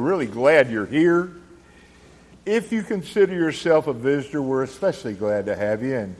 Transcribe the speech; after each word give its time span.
really 0.00 0.26
glad 0.26 0.70
you're 0.70 0.86
here. 0.86 1.30
If 2.46 2.72
you 2.72 2.82
consider 2.82 3.34
yourself 3.34 3.86
a 3.86 3.92
visitor, 3.92 4.42
we're 4.42 4.62
especially 4.62 5.14
glad 5.14 5.46
to 5.46 5.54
have 5.54 5.82
you 5.82 5.94
and 5.96 6.16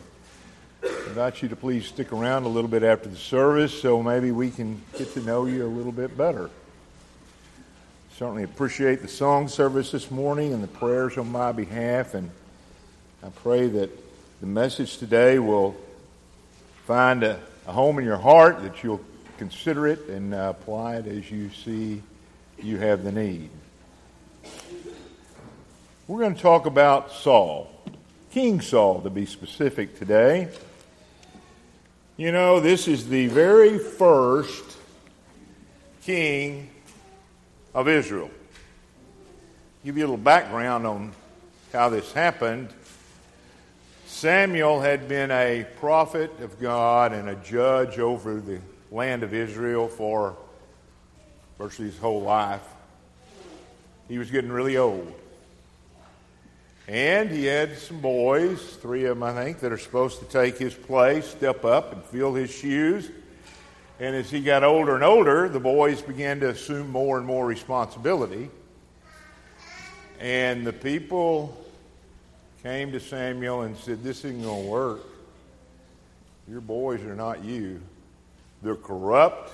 invite 1.08 1.42
you 1.42 1.49
to 1.49 1.56
please 1.56 1.87
stick 1.87 2.12
around 2.12 2.45
a 2.45 2.48
little 2.48 2.69
bit 2.69 2.82
after 2.82 3.08
the 3.08 3.16
service 3.16 3.80
so 3.80 4.03
maybe 4.03 4.30
we 4.30 4.51
can 4.51 4.80
get 4.96 5.12
to 5.14 5.21
know 5.21 5.46
you 5.46 5.66
a 5.66 5.69
little 5.69 5.93
bit 5.93 6.16
better. 6.16 6.51
Certainly 8.16 8.45
appreciate 8.45 9.03
the 9.03 9.08
song 9.08 9.48
service 9.48 9.91
this 9.91 10.11
morning 10.11 10.53
and 10.53 10.62
the 10.62 10.69
prayers 10.69 11.17
on 11.17 11.33
my 11.33 11.53
behalf, 11.53 12.15
and 12.15 12.31
I 13.23 13.31
pray 13.31 13.67
that 13.67 13.91
the 14.41 14.47
message 14.47 14.99
today 14.99 15.39
will 15.39 15.75
find 16.87 17.23
a, 17.23 17.41
a 17.67 17.73
home 17.73 17.99
in 17.99 18.05
your 18.05 18.19
heart, 18.19 18.62
that 18.62 18.83
you'll 18.83 19.01
consider 19.39 19.87
it 19.87 20.07
and 20.09 20.35
uh, 20.35 20.53
apply 20.57 20.97
it 20.97 21.07
as 21.07 21.31
you 21.31 21.51
see 21.51 22.03
you 22.59 22.77
have 22.77 23.05
the 23.05 23.12
need. 23.12 23.49
We're 26.10 26.19
going 26.19 26.34
to 26.34 26.42
talk 26.42 26.66
about 26.66 27.12
Saul, 27.12 27.70
King 28.32 28.60
Saul 28.60 29.01
to 29.02 29.10
be 29.10 29.27
specific 29.27 29.96
today. 29.96 30.48
You 32.16 32.32
know, 32.32 32.59
this 32.59 32.88
is 32.88 33.09
the 33.09 33.28
very 33.28 33.78
first 33.78 34.77
king 36.02 36.68
of 37.77 37.87
Israel. 37.87 38.28
Give 39.84 39.96
you 39.96 40.02
a 40.02 40.06
little 40.06 40.16
background 40.16 40.84
on 40.84 41.12
how 41.73 41.91
this 41.91 42.12
happened. 42.12 42.70
Samuel 44.06 44.80
had 44.80 45.09
been 45.09 45.30
a 45.30 45.65
prophet 45.79 46.40
of 46.40 46.59
God 46.59 47.12
and 47.12 47.29
a 47.29 47.37
judge 47.37 48.01
over 48.01 48.40
the 48.40 48.59
land 48.90 49.23
of 49.23 49.32
Israel 49.32 49.87
for 49.87 50.37
virtually 51.56 51.88
his 51.88 52.01
whole 52.01 52.23
life. 52.23 52.65
He 54.09 54.18
was 54.18 54.29
getting 54.29 54.51
really 54.51 54.77
old. 54.77 55.20
And 56.91 57.30
he 57.30 57.45
had 57.45 57.79
some 57.79 58.01
boys, 58.01 58.60
three 58.60 59.05
of 59.05 59.16
them, 59.16 59.23
I 59.23 59.33
think, 59.33 59.60
that 59.60 59.71
are 59.71 59.79
supposed 59.79 60.19
to 60.19 60.24
take 60.24 60.59
his 60.59 60.74
place, 60.74 61.24
step 61.24 61.65
up 61.65 61.93
and 61.93 62.02
fill 62.02 62.35
his 62.35 62.51
shoes. 62.51 63.09
And 64.00 64.16
as 64.16 64.28
he 64.28 64.41
got 64.41 64.65
older 64.65 64.97
and 64.97 65.05
older, 65.05 65.49
the 65.49 65.60
boys 65.60 66.03
began 66.03 66.41
to 66.41 66.49
assume 66.49 66.91
more 66.91 67.16
and 67.16 67.25
more 67.25 67.47
responsibility. 67.47 68.50
And 70.19 70.66
the 70.66 70.72
people 70.72 71.65
came 72.65 72.91
to 72.91 72.99
Samuel 72.99 73.62
and 73.62 73.77
said, 73.77 74.03
This 74.03 74.25
isn't 74.25 74.43
going 74.43 74.65
to 74.65 74.69
work. 74.69 75.00
Your 76.49 76.60
boys 76.60 77.04
are 77.04 77.15
not 77.15 77.44
you. 77.44 77.81
They're 78.62 78.75
corrupt. 78.75 79.53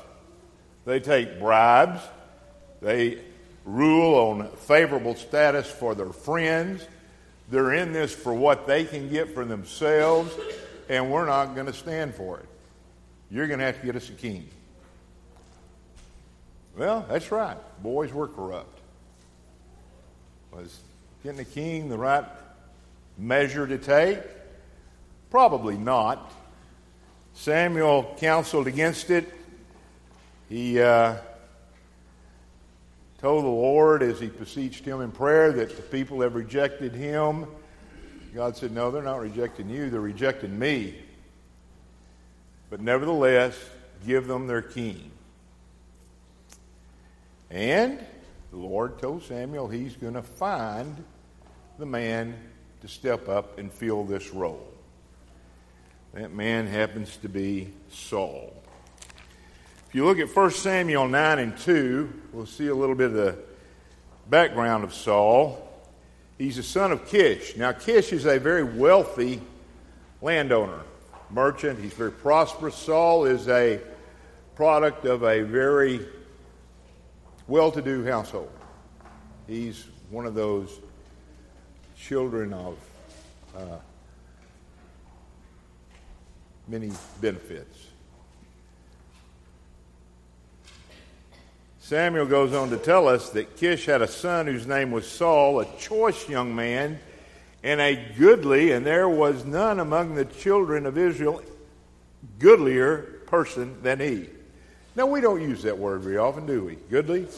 They 0.86 1.00
take 1.00 1.38
bribes. 1.38 2.00
They 2.80 3.18
rule 3.66 4.14
on 4.14 4.48
favorable 4.56 5.16
status 5.16 5.70
for 5.70 5.94
their 5.94 6.14
friends. 6.14 6.86
They're 7.48 7.74
in 7.74 7.92
this 7.92 8.12
for 8.12 8.34
what 8.34 8.66
they 8.66 8.84
can 8.84 9.08
get 9.08 9.32
for 9.32 9.44
themselves, 9.44 10.34
and 10.88 11.10
we're 11.10 11.26
not 11.26 11.54
going 11.54 11.66
to 11.66 11.72
stand 11.72 12.14
for 12.14 12.40
it. 12.40 12.48
You're 13.30 13.46
going 13.46 13.60
to 13.60 13.66
have 13.66 13.80
to 13.80 13.86
get 13.86 13.96
us 13.96 14.08
a 14.08 14.12
king. 14.12 14.48
Well, 16.76 17.06
that's 17.08 17.30
right. 17.30 17.56
Boys 17.82 18.12
were 18.12 18.28
corrupt. 18.28 18.78
Was 20.52 20.78
getting 21.22 21.40
a 21.40 21.44
king 21.44 21.88
the 21.88 21.98
right 21.98 22.24
measure 23.18 23.66
to 23.66 23.78
take? 23.78 24.18
Probably 25.30 25.76
not. 25.76 26.32
Samuel 27.34 28.14
counseled 28.18 28.66
against 28.66 29.10
it. 29.10 29.32
He 30.48 30.80
uh, 30.80 31.16
told 33.18 33.44
the 33.44 33.48
Lord 33.48 34.02
as 34.02 34.20
he 34.20 34.26
beseeched 34.26 34.84
him 34.84 35.00
in 35.00 35.10
prayer 35.10 35.52
that 35.52 35.76
the 35.76 35.82
people 35.82 36.20
have 36.20 36.34
rejected 36.34 36.94
him. 36.94 37.46
God 38.34 38.56
said, 38.56 38.72
No, 38.72 38.90
they're 38.90 39.02
not 39.02 39.20
rejecting 39.20 39.68
you, 39.70 39.90
they're 39.90 40.00
rejecting 40.00 40.58
me. 40.58 40.96
But 42.68 42.80
nevertheless, 42.80 43.58
give 44.06 44.26
them 44.26 44.46
their 44.46 44.62
king. 44.62 45.10
And 47.50 48.04
the 48.50 48.56
Lord 48.56 48.98
told 48.98 49.22
Samuel 49.22 49.68
he's 49.68 49.96
going 49.96 50.14
to 50.14 50.22
find 50.22 51.04
the 51.78 51.86
man 51.86 52.36
to 52.80 52.88
step 52.88 53.28
up 53.28 53.58
and 53.58 53.72
fill 53.72 54.04
this 54.04 54.32
role. 54.32 54.66
That 56.14 56.32
man 56.32 56.66
happens 56.66 57.16
to 57.18 57.28
be 57.28 57.72
Saul. 57.90 58.62
You 59.96 60.04
look 60.04 60.18
at 60.18 60.36
1 60.36 60.50
Samuel 60.50 61.08
9 61.08 61.38
and 61.38 61.56
2, 61.56 62.12
we'll 62.34 62.44
see 62.44 62.66
a 62.66 62.74
little 62.74 62.94
bit 62.94 63.06
of 63.06 63.14
the 63.14 63.38
background 64.28 64.84
of 64.84 64.92
Saul. 64.92 65.66
He's 66.36 66.56
the 66.56 66.62
son 66.62 66.92
of 66.92 67.08
Kish. 67.08 67.56
Now, 67.56 67.72
Kish 67.72 68.12
is 68.12 68.26
a 68.26 68.38
very 68.38 68.62
wealthy 68.62 69.40
landowner, 70.20 70.82
merchant. 71.30 71.78
He's 71.78 71.94
very 71.94 72.12
prosperous. 72.12 72.74
Saul 72.74 73.24
is 73.24 73.48
a 73.48 73.80
product 74.54 75.06
of 75.06 75.22
a 75.22 75.40
very 75.40 76.06
well 77.46 77.72
to 77.72 77.80
do 77.80 78.04
household. 78.04 78.52
He's 79.46 79.86
one 80.10 80.26
of 80.26 80.34
those 80.34 80.78
children 81.96 82.52
of 82.52 82.76
uh, 83.56 83.78
many 86.68 86.92
benefits. 87.22 87.86
Samuel 91.86 92.26
goes 92.26 92.52
on 92.52 92.70
to 92.70 92.78
tell 92.78 93.06
us 93.06 93.30
that 93.30 93.56
Kish 93.58 93.86
had 93.86 94.02
a 94.02 94.08
son 94.08 94.46
whose 94.46 94.66
name 94.66 94.90
was 94.90 95.08
Saul, 95.08 95.60
a 95.60 95.66
choice 95.78 96.28
young 96.28 96.52
man 96.52 96.98
and 97.62 97.80
a 97.80 98.12
goodly, 98.18 98.72
and 98.72 98.84
there 98.84 99.08
was 99.08 99.44
none 99.44 99.78
among 99.78 100.16
the 100.16 100.24
children 100.24 100.84
of 100.84 100.98
Israel 100.98 101.40
goodlier 102.40 103.02
person 103.26 103.80
than 103.84 104.00
he. 104.00 104.28
Now, 104.96 105.06
we 105.06 105.20
don't 105.20 105.40
use 105.40 105.62
that 105.62 105.78
word 105.78 106.00
very 106.00 106.16
often, 106.16 106.44
do 106.44 106.64
we? 106.64 106.74
Goodly? 106.90 107.28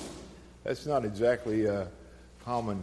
That's 0.65 0.86
not 0.86 1.04
exactly 1.04 1.66
a 1.66 1.86
common 2.42 2.82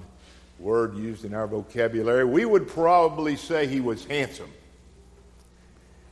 word 0.59 0.95
used 0.95 1.25
in 1.25 1.33
our 1.33 1.47
vocabulary. 1.47 2.25
We 2.25 2.45
would 2.45 2.67
probably 2.67 3.37
say 3.37 3.65
he 3.65 3.81
was 3.81 4.05
handsome. 4.05 4.51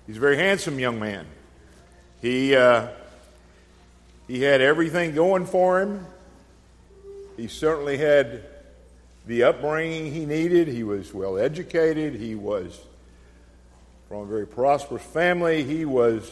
He's 0.07 0.17
a 0.17 0.19
very 0.19 0.37
handsome 0.37 0.79
young 0.79 0.99
man. 0.99 1.27
He, 2.23 2.55
uh, 2.55 2.87
he 4.27 4.41
had 4.41 4.61
everything 4.61 5.13
going 5.13 5.45
for 5.45 5.81
him. 5.81 6.05
He 7.37 7.47
certainly 7.47 7.97
had 7.97 8.43
the 9.25 9.43
upbringing 9.43 10.11
he 10.13 10.25
needed. 10.25 10.67
He 10.67 10.83
was 10.83 11.13
well 11.13 11.37
educated. 11.37 12.15
He 12.15 12.35
was 12.35 12.79
from 14.07 14.21
a 14.21 14.25
very 14.25 14.47
prosperous 14.47 15.03
family. 15.03 15.63
He 15.63 15.85
was 15.85 16.31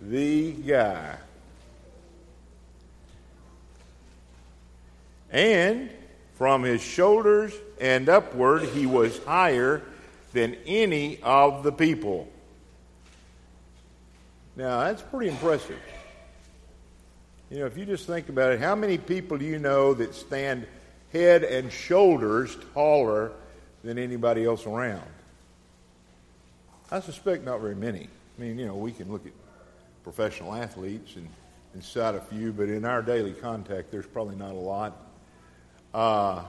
the 0.00 0.52
guy. 0.52 1.16
And 5.30 5.90
from 6.34 6.62
his 6.62 6.82
shoulders 6.82 7.54
and 7.80 8.08
upward, 8.08 8.64
he 8.64 8.86
was 8.86 9.22
higher 9.24 9.82
than 10.32 10.56
any 10.66 11.20
of 11.22 11.62
the 11.62 11.72
people. 11.72 12.28
Now, 14.56 14.80
that's 14.80 15.02
pretty 15.02 15.30
impressive. 15.30 15.78
You 17.52 17.58
know, 17.58 17.66
if 17.66 17.76
you 17.76 17.84
just 17.84 18.06
think 18.06 18.30
about 18.30 18.52
it, 18.52 18.60
how 18.60 18.74
many 18.74 18.96
people 18.96 19.36
do 19.36 19.44
you 19.44 19.58
know 19.58 19.92
that 19.92 20.14
stand 20.14 20.66
head 21.12 21.44
and 21.44 21.70
shoulders 21.70 22.56
taller 22.72 23.30
than 23.84 23.98
anybody 23.98 24.46
else 24.46 24.64
around? 24.64 25.04
I 26.90 27.00
suspect 27.00 27.44
not 27.44 27.60
very 27.60 27.74
many. 27.74 28.08
I 28.38 28.40
mean, 28.40 28.58
you 28.58 28.66
know, 28.66 28.74
we 28.74 28.90
can 28.90 29.12
look 29.12 29.26
at 29.26 29.32
professional 30.02 30.54
athletes 30.54 31.16
and, 31.16 31.28
and 31.74 31.84
cite 31.84 32.14
a 32.14 32.22
few, 32.22 32.54
but 32.54 32.70
in 32.70 32.86
our 32.86 33.02
daily 33.02 33.34
contact, 33.34 33.90
there's 33.90 34.06
probably 34.06 34.36
not 34.36 34.52
a 34.52 34.54
lot. 34.54 34.96
Uh, 35.92 36.44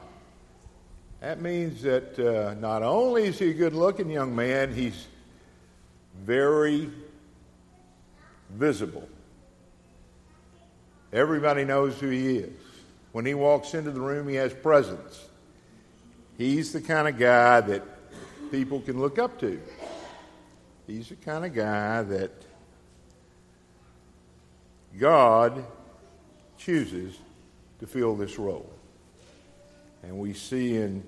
that 1.19 1.41
means 1.41 1.81
that 1.81 2.17
uh, 2.17 2.53
not 2.61 2.81
only 2.81 3.25
is 3.25 3.37
he 3.37 3.49
a 3.49 3.53
good 3.53 3.73
looking 3.73 4.09
young 4.09 4.33
man, 4.33 4.73
he's 4.73 5.07
very 6.23 6.89
visible. 8.51 9.05
Everybody 11.13 11.63
knows 11.63 11.99
who 11.99 12.09
he 12.09 12.37
is. 12.37 12.51
When 13.11 13.23
he 13.23 13.35
walks 13.35 13.75
into 13.75 13.91
the 13.91 14.01
room, 14.01 14.27
he 14.27 14.35
has 14.35 14.51
presence. 14.51 15.23
He's 16.39 16.73
the 16.73 16.81
kind 16.81 17.07
of 17.07 17.19
guy 17.19 17.61
that 17.61 17.83
people 18.49 18.81
can 18.81 18.99
look 18.99 19.19
up 19.19 19.39
to. 19.41 19.61
He's 20.87 21.09
the 21.09 21.15
kind 21.15 21.45
of 21.45 21.53
guy 21.53 22.01
that 22.01 22.31
God 24.99 25.63
chooses 26.57 27.15
to 27.79 27.85
fill 27.85 28.15
this 28.15 28.39
role. 28.39 28.71
And 30.01 30.17
we 30.17 30.33
see 30.33 30.75
in 30.75 31.03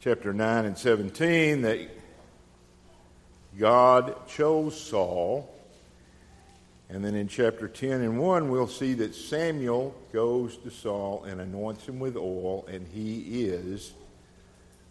chapter 0.00 0.32
9 0.32 0.64
and 0.64 0.76
17 0.76 1.62
that 1.62 1.78
God 3.56 4.26
chose 4.26 4.78
Saul 4.80 5.48
And 6.92 7.04
then 7.04 7.14
in 7.14 7.28
chapter 7.28 7.68
10 7.68 8.00
and 8.00 8.18
1, 8.18 8.50
we'll 8.50 8.66
see 8.66 8.94
that 8.94 9.14
Samuel 9.14 9.94
goes 10.12 10.56
to 10.58 10.70
Saul 10.70 11.22
and 11.22 11.40
anoints 11.40 11.86
him 11.86 12.00
with 12.00 12.16
oil, 12.16 12.66
and 12.66 12.84
he 12.88 13.44
is 13.44 13.92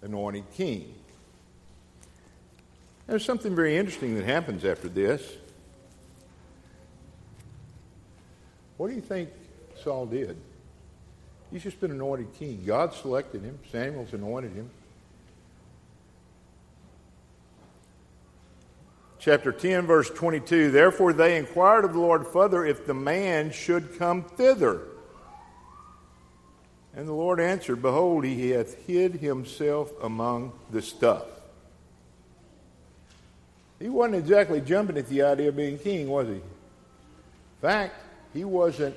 anointed 0.01 0.45
king. 0.53 0.93
There's 3.05 3.25
something 3.25 3.53
very 3.53 3.75
interesting 3.75 4.15
that 4.15 4.23
happens 4.23 4.63
after 4.63 4.87
this. 4.87 5.29
What 8.77 8.87
do 8.87 8.95
you 8.95 9.01
think 9.01 9.29
Saul 9.83 10.05
did? 10.05 10.37
He's 11.51 11.63
just 11.63 11.81
been 11.81 11.91
anointed 11.91 12.33
king. 12.39 12.63
God 12.65 12.93
selected 12.93 13.43
him, 13.43 13.59
Samuel's 13.71 14.13
anointed 14.13 14.53
him. 14.53 14.69
Chapter 19.29 19.51
10, 19.51 19.85
verse 19.85 20.09
22. 20.09 20.71
Therefore 20.71 21.13
they 21.13 21.37
inquired 21.37 21.85
of 21.85 21.93
the 21.93 21.99
Lord 21.99 22.25
further 22.25 22.65
if 22.65 22.87
the 22.87 22.95
man 22.95 23.51
should 23.51 23.99
come 23.99 24.23
thither. 24.23 24.81
And 26.95 27.07
the 27.07 27.13
Lord 27.13 27.39
answered, 27.39 27.79
Behold, 27.79 28.23
he 28.23 28.49
hath 28.49 28.87
hid 28.87 29.13
himself 29.13 29.91
among 30.01 30.53
the 30.71 30.81
stuff. 30.81 31.25
He 33.77 33.87
wasn't 33.87 34.15
exactly 34.15 34.61
jumping 34.61 34.97
at 34.97 35.07
the 35.07 35.21
idea 35.21 35.49
of 35.49 35.55
being 35.55 35.77
king, 35.77 36.09
was 36.09 36.27
he? 36.27 36.33
In 36.33 36.41
fact, 37.61 38.01
he 38.33 38.43
wasn't 38.45 38.95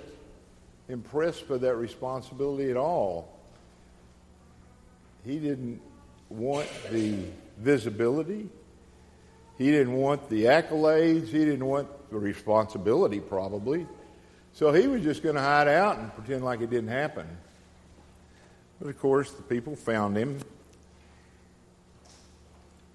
impressed 0.88 1.46
by 1.46 1.58
that 1.58 1.74
responsibility 1.74 2.70
at 2.70 2.78
all. 2.78 3.38
He 5.26 5.38
didn't 5.38 5.82
want 6.30 6.68
the 6.90 7.18
visibility. 7.58 8.48
He 9.62 9.70
didn't 9.70 9.94
want 9.94 10.28
the 10.28 10.46
accolades. 10.46 11.28
He 11.28 11.44
didn't 11.44 11.64
want 11.64 11.88
the 12.10 12.18
responsibility, 12.18 13.20
probably. 13.20 13.86
So 14.54 14.72
he 14.72 14.88
was 14.88 15.02
just 15.02 15.22
going 15.22 15.36
to 15.36 15.40
hide 15.40 15.68
out 15.68 15.98
and 15.98 16.12
pretend 16.12 16.44
like 16.44 16.62
it 16.62 16.68
didn't 16.68 16.90
happen. 16.90 17.28
But 18.80 18.88
of 18.88 18.98
course, 18.98 19.30
the 19.30 19.42
people 19.42 19.76
found 19.76 20.16
him. 20.16 20.40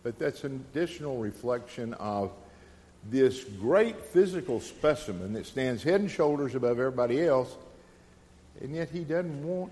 But 0.03 0.19
that's 0.19 0.43
an 0.43 0.65
additional 0.71 1.19
reflection 1.19 1.93
of 1.93 2.31
this 3.09 3.45
great 3.45 4.03
physical 4.07 4.59
specimen 4.59 5.31
that 5.33 5.45
stands 5.45 5.83
head 5.83 6.01
and 6.01 6.11
shoulders 6.11 6.53
above 6.53 6.79
everybody 6.79 7.25
else, 7.25 7.55
and 8.59 8.75
yet 8.75 8.89
he 8.89 9.05
doesn't 9.05 9.47
want 9.47 9.71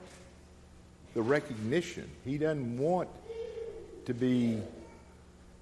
the 1.14 1.22
recognition. 1.22 2.10
He 2.24 2.38
doesn't 2.38 2.78
want 2.78 3.10
to 4.06 4.14
be 4.14 4.62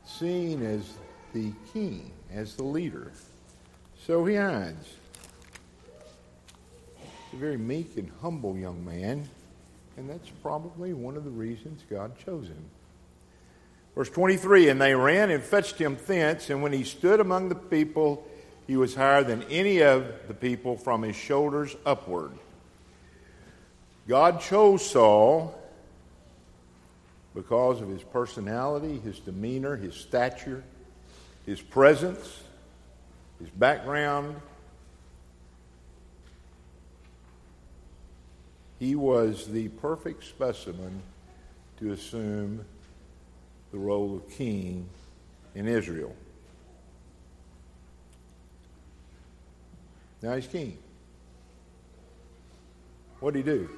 seen 0.06 0.63
as 0.63 0.94
the 1.33 1.51
king, 1.74 2.12
as 2.31 2.56
the 2.56 2.63
leader. 2.63 3.12
So 4.06 4.25
he 4.25 4.35
hides. 4.35 4.94
He's 7.31 7.33
a 7.33 7.35
very 7.38 7.57
meek 7.57 7.97
and 7.97 8.09
humble 8.21 8.56
young 8.56 8.85
man, 8.85 9.27
and 9.97 10.09
that's 10.09 10.30
probably 10.41 10.94
one 10.94 11.18
of 11.18 11.24
the 11.24 11.31
reasons 11.31 11.83
God 11.89 12.18
chose 12.24 12.47
him. 12.47 12.65
Verse 13.95 14.09
23 14.09 14.69
And 14.69 14.81
they 14.81 14.95
ran 14.95 15.30
and 15.30 15.44
fetched 15.44 15.77
him 15.77 15.97
thence, 16.06 16.50
and 16.50 16.62
when 16.62 16.74
he 16.74 16.83
stood 16.83 17.19
among 17.19 17.50
the 17.50 17.56
people, 17.56 18.27
he 18.68 18.77
was 18.77 18.95
higher 18.95 19.24
than 19.24 19.44
any 19.44 19.81
of 19.81 20.06
the 20.27 20.33
people 20.33 20.77
from 20.77 21.01
his 21.01 21.15
shoulders 21.15 21.75
upward. 21.85 22.31
God 24.07 24.41
chose 24.41 24.89
Saul 24.89 25.59
because 27.33 27.81
of 27.81 27.89
his 27.89 28.03
personality, 28.03 29.00
his 29.00 29.19
demeanor, 29.19 29.75
his 29.75 29.95
stature, 29.95 30.63
his 31.45 31.62
presence, 31.62 32.42
his 33.40 33.50
background. 33.50 34.36
He 38.80 38.95
was 38.95 39.48
the 39.48 39.69
perfect 39.69 40.24
specimen 40.24 41.01
to 41.80 41.92
assume 41.92 42.66
the 43.72 43.78
role 43.78 44.16
of 44.18 44.30
king 44.30 44.88
in 45.56 45.68
Israel. 45.68 46.16
Now 50.22 50.36
he's 50.36 50.48
king. 50.48 50.78
What 53.19 53.34
did 53.34 53.45
he 53.45 53.51
do? 53.51 53.69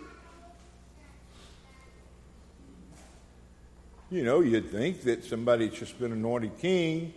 You 4.11 4.23
know, 4.23 4.41
you'd 4.41 4.69
think 4.69 5.01
that 5.03 5.23
somebody 5.23 5.67
that's 5.67 5.79
just 5.79 5.99
been 5.99 6.11
anointed 6.11 6.57
king 6.59 7.13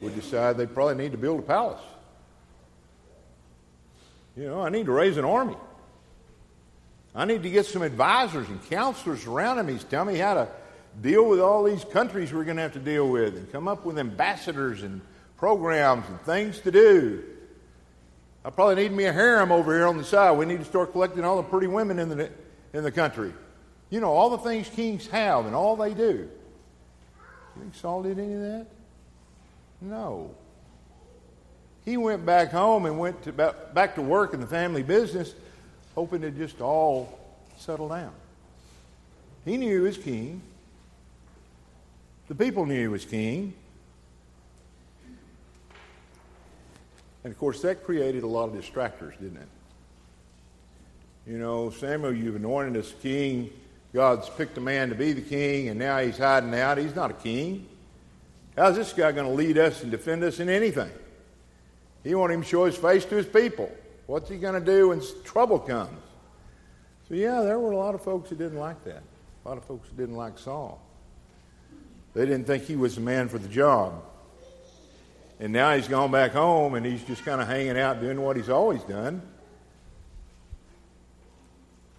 would 0.00 0.14
decide 0.14 0.56
they 0.56 0.66
probably 0.66 0.94
need 0.94 1.12
to 1.12 1.18
build 1.18 1.40
a 1.40 1.42
palace. 1.42 1.80
You 4.36 4.46
know, 4.46 4.60
I 4.60 4.68
need 4.68 4.86
to 4.86 4.92
raise 4.92 5.16
an 5.16 5.24
army. 5.24 5.56
I 7.14 7.24
need 7.24 7.42
to 7.42 7.50
get 7.50 7.66
some 7.66 7.82
advisors 7.82 8.48
and 8.48 8.64
counselors 8.70 9.26
around 9.26 9.64
me 9.66 9.72
He's 9.72 9.82
telling 9.82 10.14
me 10.14 10.20
how 10.20 10.34
to 10.34 10.48
deal 11.00 11.28
with 11.28 11.40
all 11.40 11.64
these 11.64 11.84
countries 11.84 12.32
we're 12.32 12.44
going 12.44 12.56
to 12.56 12.62
have 12.62 12.74
to 12.74 12.78
deal 12.78 13.08
with 13.08 13.36
and 13.36 13.50
come 13.50 13.66
up 13.66 13.84
with 13.84 13.98
ambassadors 13.98 14.82
and 14.82 15.00
programs 15.36 16.06
and 16.08 16.20
things 16.22 16.60
to 16.60 16.70
do. 16.70 17.24
I 18.44 18.50
probably 18.50 18.76
need 18.76 18.92
me 18.92 19.04
a 19.04 19.12
harem 19.12 19.50
over 19.50 19.74
here 19.74 19.86
on 19.86 19.96
the 19.96 20.04
side. 20.04 20.32
We 20.38 20.46
need 20.46 20.60
to 20.60 20.64
start 20.64 20.92
collecting 20.92 21.24
all 21.24 21.36
the 21.36 21.42
pretty 21.42 21.66
women 21.66 21.98
in 21.98 22.08
the, 22.08 22.30
in 22.72 22.84
the 22.84 22.92
country. 22.92 23.32
You 23.90 24.00
know, 24.00 24.12
all 24.12 24.30
the 24.30 24.38
things 24.38 24.68
kings 24.68 25.06
have 25.08 25.46
and 25.46 25.54
all 25.54 25.76
they 25.76 25.94
do. 25.94 26.28
You 27.56 27.62
think 27.62 27.74
Saul 27.74 28.02
did 28.04 28.18
any 28.18 28.34
of 28.34 28.40
that? 28.40 28.66
No. 29.80 30.34
He 31.84 31.96
went 31.96 32.26
back 32.26 32.50
home 32.50 32.86
and 32.86 32.98
went 32.98 33.22
to, 33.22 33.32
back 33.32 33.94
to 33.94 34.02
work 34.02 34.34
in 34.34 34.40
the 34.40 34.46
family 34.46 34.82
business, 34.82 35.34
hoping 35.94 36.20
to 36.20 36.30
just 36.30 36.60
all 36.60 37.18
settle 37.56 37.88
down. 37.88 38.12
He 39.44 39.56
knew 39.56 39.74
he 39.74 39.80
was 39.80 39.96
king. 39.96 40.42
The 42.28 42.34
people 42.34 42.66
knew 42.66 42.78
he 42.78 42.88
was 42.88 43.04
king. 43.04 43.54
And 47.24 47.32
of 47.32 47.38
course, 47.38 47.62
that 47.62 47.84
created 47.84 48.22
a 48.22 48.26
lot 48.26 48.50
of 48.50 48.54
distractors, 48.54 49.18
didn't 49.18 49.38
it? 49.38 49.48
You 51.26 51.38
know, 51.38 51.70
Samuel, 51.70 52.14
you've 52.14 52.36
anointed 52.36 52.76
us 52.76 52.92
king. 53.02 53.50
God's 53.92 54.28
picked 54.28 54.56
a 54.58 54.60
man 54.60 54.90
to 54.90 54.94
be 54.94 55.12
the 55.12 55.22
king, 55.22 55.68
and 55.68 55.78
now 55.78 55.98
he's 55.98 56.18
hiding 56.18 56.54
out. 56.54 56.78
He's 56.78 56.94
not 56.94 57.10
a 57.10 57.14
king. 57.14 57.66
How's 58.58 58.74
this 58.74 58.92
guy 58.92 59.12
going 59.12 59.28
to 59.28 59.32
lead 59.32 59.56
us 59.56 59.82
and 59.84 59.90
defend 59.92 60.24
us 60.24 60.40
in 60.40 60.48
anything? 60.48 60.90
He 62.02 62.12
won't 62.16 62.32
even 62.32 62.42
show 62.42 62.64
his 62.64 62.76
face 62.76 63.04
to 63.04 63.14
his 63.14 63.26
people. 63.26 63.70
What's 64.06 64.28
he 64.28 64.36
going 64.36 64.54
to 64.54 64.60
do 64.60 64.88
when 64.88 65.00
trouble 65.22 65.60
comes? 65.60 65.96
So, 67.08 67.14
yeah, 67.14 67.42
there 67.42 67.56
were 67.60 67.70
a 67.70 67.76
lot 67.76 67.94
of 67.94 68.02
folks 68.02 68.30
who 68.30 68.36
didn't 68.36 68.58
like 68.58 68.82
that. 68.82 69.02
A 69.44 69.48
lot 69.48 69.58
of 69.58 69.64
folks 69.64 69.88
who 69.88 69.96
didn't 69.96 70.16
like 70.16 70.38
Saul. 70.38 70.82
They 72.14 72.26
didn't 72.26 72.48
think 72.48 72.64
he 72.64 72.74
was 72.74 72.96
the 72.96 73.00
man 73.00 73.28
for 73.28 73.38
the 73.38 73.48
job. 73.48 74.02
And 75.38 75.52
now 75.52 75.76
he's 75.76 75.86
gone 75.86 76.10
back 76.10 76.32
home 76.32 76.74
and 76.74 76.84
he's 76.84 77.04
just 77.04 77.24
kind 77.24 77.40
of 77.40 77.46
hanging 77.46 77.78
out 77.78 78.00
doing 78.00 78.20
what 78.20 78.36
he's 78.36 78.48
always 78.48 78.82
done. 78.82 79.22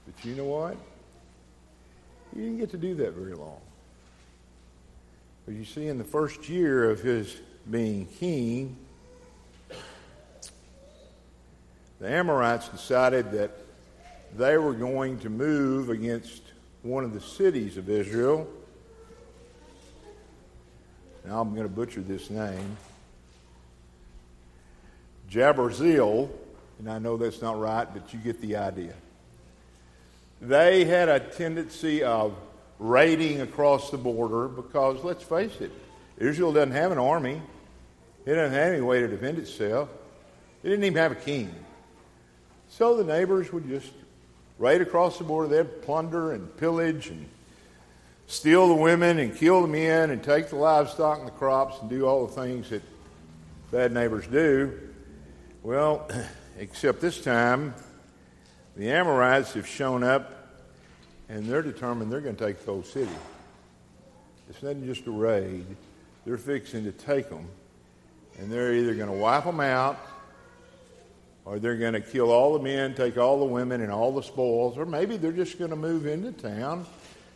But 0.05 0.25
you 0.25 0.36
know 0.36 0.43
what? 0.43 0.75
He 2.36 2.41
didn't 2.41 2.57
get 2.57 2.72
to 2.72 2.77
do 2.77 2.95
that 2.95 3.13
very 3.13 3.34
long. 3.34 3.62
But 5.50 5.58
you 5.58 5.65
see, 5.65 5.88
in 5.88 5.98
the 5.98 6.03
first 6.03 6.48
year 6.48 6.91
of 6.91 7.01
his 7.01 7.36
being 7.72 8.06
king, 8.06 8.77
the 12.00 12.08
Amorites 12.08 12.70
decided 12.70 13.32
that 13.32 13.58
they 14.38 14.60
were 14.60 14.75
going 14.75 15.18
to 15.22 15.29
move 15.32 15.89
against 15.89 16.44
one 16.84 17.03
of 17.03 17.15
the 17.15 17.20
cities 17.20 17.77
of 17.77 17.89
Israel. 17.89 18.48
Now 21.25 21.41
I'm 21.41 21.56
going 21.56 21.68
to 21.68 21.74
butcher 21.74 22.01
this 22.01 22.29
name. 22.29 22.77
Jaberzeel, 25.32 26.29
and 26.77 26.91
I 26.91 27.00
know 27.00 27.18
that's 27.18 27.41
not 27.41 27.60
right, 27.60 27.91
but 27.91 28.13
you 28.13 28.20
get 28.20 28.39
the 28.39 28.56
idea. 28.58 28.94
They 30.41 30.86
had 30.86 31.10
a 31.10 31.20
tendency 31.20 32.03
of 32.03 32.36
raiding 32.79 33.41
across 33.41 33.91
the 33.91 33.98
border 33.98 34.48
because, 34.48 35.03
let's 35.03 35.24
face 35.24 35.59
it, 35.59 35.71
Israel 36.17 36.53
doesn't 36.53 36.71
have 36.71 36.91
an 36.91 36.98
army. 36.98 37.41
It 38.25 38.36
doesn't 38.36 38.57
have 38.57 38.74
any 38.74 38.81
way 38.81 39.01
to 39.01 39.07
defend 39.07 39.38
itself. 39.38 39.89
It 40.63 40.69
didn't 40.69 40.83
even 40.86 40.98
have 40.98 41.12
a 41.12 41.15
king. 41.15 41.53
So 42.69 42.95
the 42.95 43.03
neighbors 43.03 43.51
would 43.51 43.67
just 43.67 43.91
raid 44.57 44.81
across 44.81 45.17
the 45.17 45.24
border. 45.24 45.48
They'd 45.48 45.81
plunder 45.81 46.33
and 46.33 46.55
pillage 46.57 47.07
and 47.07 47.27
steal 48.27 48.67
the 48.67 48.75
women 48.75 49.19
and 49.19 49.36
kill 49.36 49.62
the 49.62 49.67
men 49.67 50.12
and 50.12 50.24
take 50.24 50.50
the 50.50 50.55
livestock 50.55 51.19
and 51.19 51.27
the 51.27 51.31
crops 51.31 51.79
and 51.81 51.89
do 51.89 52.05
all 52.05 52.27
the 52.27 52.33
things 52.33 52.69
that 52.69 52.83
bad 53.71 53.91
neighbors 53.91 54.27
do. 54.27 54.77
Well, 55.63 56.07
except 56.57 57.01
this 57.01 57.21
time, 57.21 57.74
the 58.75 58.91
Amorites 58.91 59.53
have 59.53 59.67
shown 59.67 60.03
up 60.03 60.38
and 61.29 61.45
they're 61.45 61.62
determined 61.62 62.12
they're 62.12 62.21
going 62.21 62.36
to 62.36 62.45
take 62.45 62.59
the 62.65 62.71
whole 62.71 62.83
city. 62.83 63.12
It's 64.50 64.63
not 64.63 64.75
just 64.83 65.05
a 65.05 65.12
raid. 65.12 65.65
They're 66.25 66.38
fixing 66.38 66.83
to 66.83 66.91
take 66.91 67.29
them, 67.29 67.48
and 68.39 68.51
they're 68.51 68.74
either 68.74 68.95
going 68.95 69.09
to 69.09 69.15
wipe 69.15 69.45
them 69.45 69.59
out 69.59 69.98
or 71.45 71.57
they're 71.57 71.77
going 71.77 71.93
to 71.93 72.01
kill 72.01 72.31
all 72.31 72.53
the 72.53 72.63
men, 72.63 72.93
take 72.93 73.17
all 73.17 73.39
the 73.39 73.45
women 73.45 73.81
and 73.81 73.91
all 73.91 74.12
the 74.12 74.21
spoils, 74.21 74.77
or 74.77 74.86
maybe 74.86 75.17
they're 75.17 75.31
just 75.31 75.57
going 75.57 75.71
to 75.71 75.75
move 75.75 76.05
into 76.05 76.31
town 76.31 76.86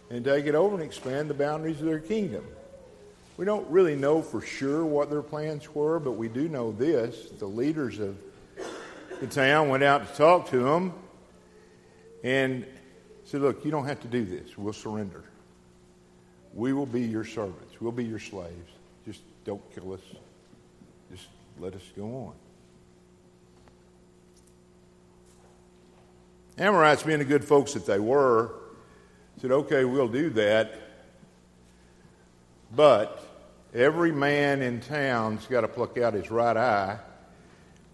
and 0.09 0.23
take 0.23 0.45
it 0.45 0.53
over 0.53 0.75
and 0.75 0.83
expand 0.83 1.29
the 1.29 1.33
boundaries 1.33 1.79
of 1.79 1.87
their 1.87 1.99
kingdom. 1.99 2.45
We 3.37 3.45
don't 3.45 3.67
really 3.71 3.95
know 3.95 4.21
for 4.21 4.41
sure 4.41 4.85
what 4.85 5.09
their 5.09 5.23
plans 5.23 5.73
were, 5.73 5.99
but 5.99 6.11
we 6.11 6.27
do 6.27 6.47
know 6.47 6.71
this. 6.71 7.29
The 7.39 7.47
leaders 7.47 7.97
of 7.99 8.15
the 9.19 9.25
town 9.25 9.69
went 9.69 9.81
out 9.83 10.07
to 10.07 10.15
talk 10.15 10.49
to 10.51 10.59
them 10.59 10.93
and 12.23 12.65
said, 13.25 13.41
Look, 13.41 13.63
you 13.65 13.71
don't 13.71 13.85
have 13.85 13.99
to 14.01 14.07
do 14.07 14.25
this. 14.25 14.57
We'll 14.57 14.73
surrender. 14.73 15.23
We 16.53 16.73
will 16.73 16.85
be 16.85 17.01
your 17.01 17.25
servants. 17.25 17.79
We'll 17.79 17.91
be 17.91 18.05
your 18.05 18.19
slaves. 18.19 18.71
Just 19.05 19.21
don't 19.45 19.61
kill 19.73 19.93
us. 19.93 20.01
Just 21.11 21.27
let 21.59 21.73
us 21.73 21.83
go 21.95 22.03
on. 22.27 22.33
Amorites, 26.57 27.03
being 27.03 27.19
the 27.19 27.25
good 27.25 27.43
folks 27.43 27.73
that 27.73 27.85
they 27.85 27.99
were, 27.99 28.51
said, 29.41 29.51
Okay, 29.51 29.85
we'll 29.85 30.07
do 30.07 30.29
that. 30.31 30.79
But 32.75 33.19
every 33.73 34.11
man 34.11 34.61
in 34.61 34.79
town's 34.79 35.45
got 35.47 35.61
to 35.61 35.67
pluck 35.67 35.97
out 35.97 36.13
his 36.13 36.29
right 36.29 36.57
eye 36.57 36.99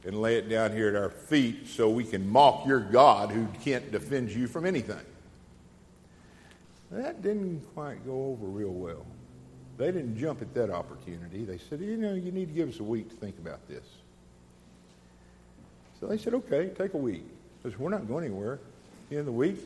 and 0.05 0.21
lay 0.21 0.37
it 0.37 0.49
down 0.49 0.71
here 0.71 0.89
at 0.89 0.95
our 0.95 1.09
feet 1.09 1.67
so 1.67 1.89
we 1.89 2.03
can 2.03 2.29
mock 2.29 2.65
your 2.65 2.79
God 2.79 3.31
who 3.31 3.47
can't 3.63 3.91
defend 3.91 4.29
you 4.29 4.47
from 4.47 4.65
anything. 4.65 4.99
That 6.91 7.21
didn't 7.21 7.61
quite 7.73 8.05
go 8.05 8.31
over 8.31 8.45
real 8.45 8.71
well. 8.71 9.05
They 9.77 9.91
didn't 9.91 10.17
jump 10.17 10.41
at 10.41 10.53
that 10.55 10.69
opportunity. 10.69 11.45
They 11.45 11.57
said, 11.57 11.79
you 11.79 11.95
know, 11.95 12.13
you 12.13 12.31
need 12.31 12.47
to 12.47 12.53
give 12.53 12.69
us 12.69 12.79
a 12.79 12.83
week 12.83 13.09
to 13.09 13.15
think 13.15 13.37
about 13.37 13.65
this. 13.67 13.85
So 15.99 16.07
they 16.07 16.17
said, 16.17 16.33
okay, 16.33 16.69
take 16.77 16.93
a 16.93 16.97
week. 16.97 17.23
Because 17.61 17.77
we're 17.79 17.89
not 17.89 18.07
going 18.07 18.25
anywhere. 18.25 18.59
In 19.11 19.25
the 19.25 19.31
week, 19.31 19.57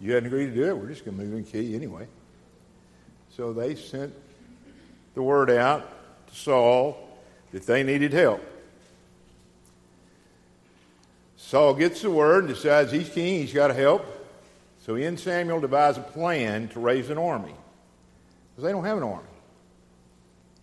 you 0.00 0.12
hadn't 0.12 0.26
agreed 0.26 0.46
to 0.46 0.54
do 0.54 0.64
it. 0.64 0.76
We're 0.76 0.88
just 0.88 1.04
going 1.04 1.16
to 1.16 1.24
move 1.24 1.34
in 1.34 1.44
key 1.44 1.74
anyway. 1.74 2.06
So 3.36 3.52
they 3.52 3.74
sent 3.74 4.14
the 5.14 5.22
word 5.22 5.50
out 5.50 5.88
to 6.28 6.34
Saul 6.34 6.96
that 7.52 7.66
they 7.66 7.82
needed 7.82 8.12
help. 8.12 8.42
Saul 11.36 11.74
gets 11.74 12.02
the 12.02 12.10
word 12.10 12.44
and 12.44 12.54
decides 12.54 12.90
he's 12.90 13.08
king, 13.08 13.40
he's 13.40 13.52
got 13.52 13.68
to 13.68 13.74
help. 13.74 14.04
So 14.86 14.94
he 14.94 15.04
and 15.04 15.18
Samuel 15.18 15.58
devise 15.58 15.98
a 15.98 16.00
plan 16.00 16.68
to 16.68 16.78
raise 16.78 17.10
an 17.10 17.18
army. 17.18 17.56
Because 18.52 18.62
they 18.62 18.70
don't 18.70 18.84
have 18.84 18.98
an 18.98 19.02
army. 19.02 19.26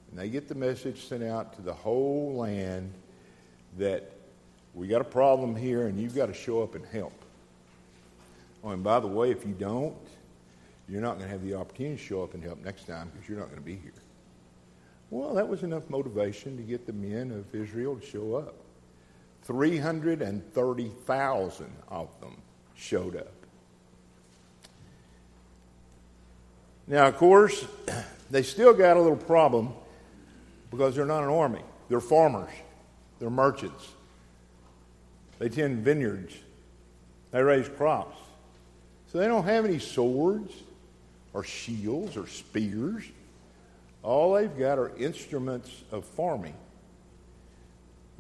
And 0.10 0.18
they 0.18 0.30
get 0.30 0.48
the 0.48 0.56
message 0.56 1.08
sent 1.08 1.24
out 1.24 1.58
to 1.58 1.62
the 1.62 1.74
whole 1.74 2.38
land 2.38 2.94
that 3.78 4.14
we 4.74 4.88
got 4.88 5.02
a 5.02 5.06
problem 5.06 5.58
here 5.58 5.88
and 5.88 6.00
you've 6.00 6.16
got 6.16 6.28
to 6.28 6.34
show 6.34 6.64
up 6.64 6.74
and 6.74 6.86
help. 6.86 7.12
Oh, 8.64 8.70
and 8.70 8.82
by 8.82 9.02
the 9.02 9.08
way, 9.08 9.30
if 9.30 9.46
you 9.46 9.52
don't, 9.52 9.98
you're 10.88 11.02
not 11.02 11.18
going 11.18 11.26
to 11.26 11.32
have 11.32 11.44
the 11.44 11.56
opportunity 11.56 11.98
to 11.98 12.02
show 12.02 12.24
up 12.24 12.34
and 12.34 12.42
help 12.42 12.64
next 12.64 12.88
time 12.88 13.12
because 13.12 13.28
you're 13.28 13.40
not 13.40 13.50
going 13.50 13.60
to 13.60 13.66
be 13.66 13.76
here. 13.76 13.92
Well, 15.10 15.34
that 15.34 15.50
was 15.50 15.64
enough 15.64 15.90
motivation 15.90 16.56
to 16.56 16.64
get 16.64 16.86
the 16.86 16.94
men 16.94 17.32
of 17.32 17.54
Israel 17.54 17.98
to 17.98 18.06
show 18.06 18.36
up. 18.36 18.56
330,000 19.42 21.74
of 21.90 22.22
them 22.22 22.38
showed 22.74 23.18
up. 23.18 23.43
Now, 26.88 27.08
of 27.08 27.18
course, 27.18 27.66
they 28.30 28.44
still 28.44 28.74
got 28.74 28.98
a 28.98 29.02
little 29.02 29.18
problem 29.18 29.74
because 30.70 30.96
they're 30.96 31.06
not 31.06 31.24
an 31.24 31.30
army. 31.30 31.62
They're 31.90 32.02
farmers, 32.02 32.52
they're 33.20 33.30
merchants. 33.30 33.88
They 35.40 35.50
tend 35.50 35.84
vineyards, 35.84 36.34
they 37.32 37.42
raise 37.42 37.70
crops. 37.70 38.18
So 39.12 39.20
they 39.20 39.28
don't 39.28 39.46
have 39.46 39.66
any 39.66 39.80
swords 39.80 40.52
or 41.34 41.44
shields 41.44 42.18
or 42.18 42.28
spears. 42.28 43.04
All 44.02 44.34
they've 44.34 44.58
got 44.58 44.80
are 44.80 44.92
instruments 44.98 45.70
of 45.92 46.06
farming. 46.06 46.56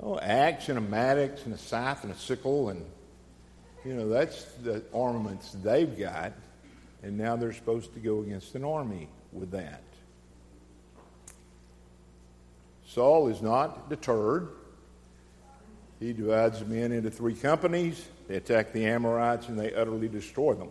Oh, 0.01 0.19
axe 0.19 0.69
and 0.69 0.77
a 0.77 0.81
mattock 0.81 1.45
and 1.45 1.53
a 1.53 1.57
scythe 1.57 2.03
and 2.03 2.11
a 2.11 2.17
sickle, 2.17 2.69
and 2.69 2.83
you 3.85 3.93
know 3.93 4.09
that's 4.09 4.43
the 4.63 4.83
armaments 4.93 5.51
they've 5.63 5.97
got, 5.97 6.33
and 7.03 7.17
now 7.17 7.35
they're 7.35 7.53
supposed 7.53 7.93
to 7.93 7.99
go 7.99 8.21
against 8.21 8.55
an 8.55 8.63
army 8.63 9.09
with 9.31 9.51
that. 9.51 9.83
Saul 12.87 13.27
is 13.27 13.41
not 13.41 13.89
deterred. 13.89 14.49
He 15.99 16.13
divides 16.13 16.59
the 16.59 16.65
men 16.65 16.91
into 16.91 17.11
three 17.11 17.33
companies. 17.33 18.07
They 18.27 18.35
attack 18.35 18.71
the 18.71 18.85
Amorites 18.85 19.49
and 19.49 19.59
they 19.59 19.73
utterly 19.73 20.07
destroy 20.07 20.53
them. 20.53 20.69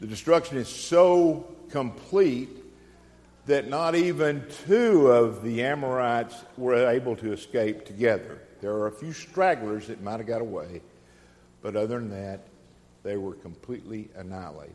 The 0.00 0.06
destruction 0.06 0.58
is 0.58 0.68
so 0.68 1.54
complete 1.70 2.50
that 3.46 3.68
not 3.68 3.94
even 3.94 4.44
two 4.66 5.08
of 5.08 5.42
the 5.42 5.62
Amorites 5.62 6.34
were 6.56 6.88
able 6.88 7.16
to 7.16 7.32
escape 7.32 7.84
together. 7.84 8.40
There 8.60 8.72
are 8.72 8.88
a 8.88 8.92
few 8.92 9.12
stragglers 9.12 9.86
that 9.86 10.02
might 10.02 10.18
have 10.18 10.26
got 10.26 10.40
away, 10.40 10.82
but 11.62 11.76
other 11.76 11.98
than 11.98 12.10
that, 12.10 12.40
they 13.06 13.16
were 13.16 13.34
completely 13.34 14.08
annihilated. 14.16 14.74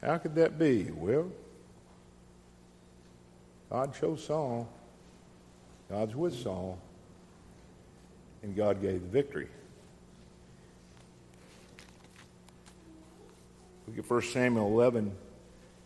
How 0.00 0.18
could 0.18 0.34
that 0.36 0.58
be? 0.58 0.84
Well, 0.92 1.30
God 3.70 3.94
chose 3.98 4.24
Saul, 4.24 4.68
God's 5.90 6.14
with 6.14 6.34
Saul, 6.34 6.78
and 8.42 8.54
God 8.54 8.80
gave 8.80 9.00
the 9.00 9.08
victory. 9.08 9.48
Look 13.88 13.98
at 13.98 14.08
1 14.08 14.22
Samuel 14.22 14.68
11. 14.68 15.12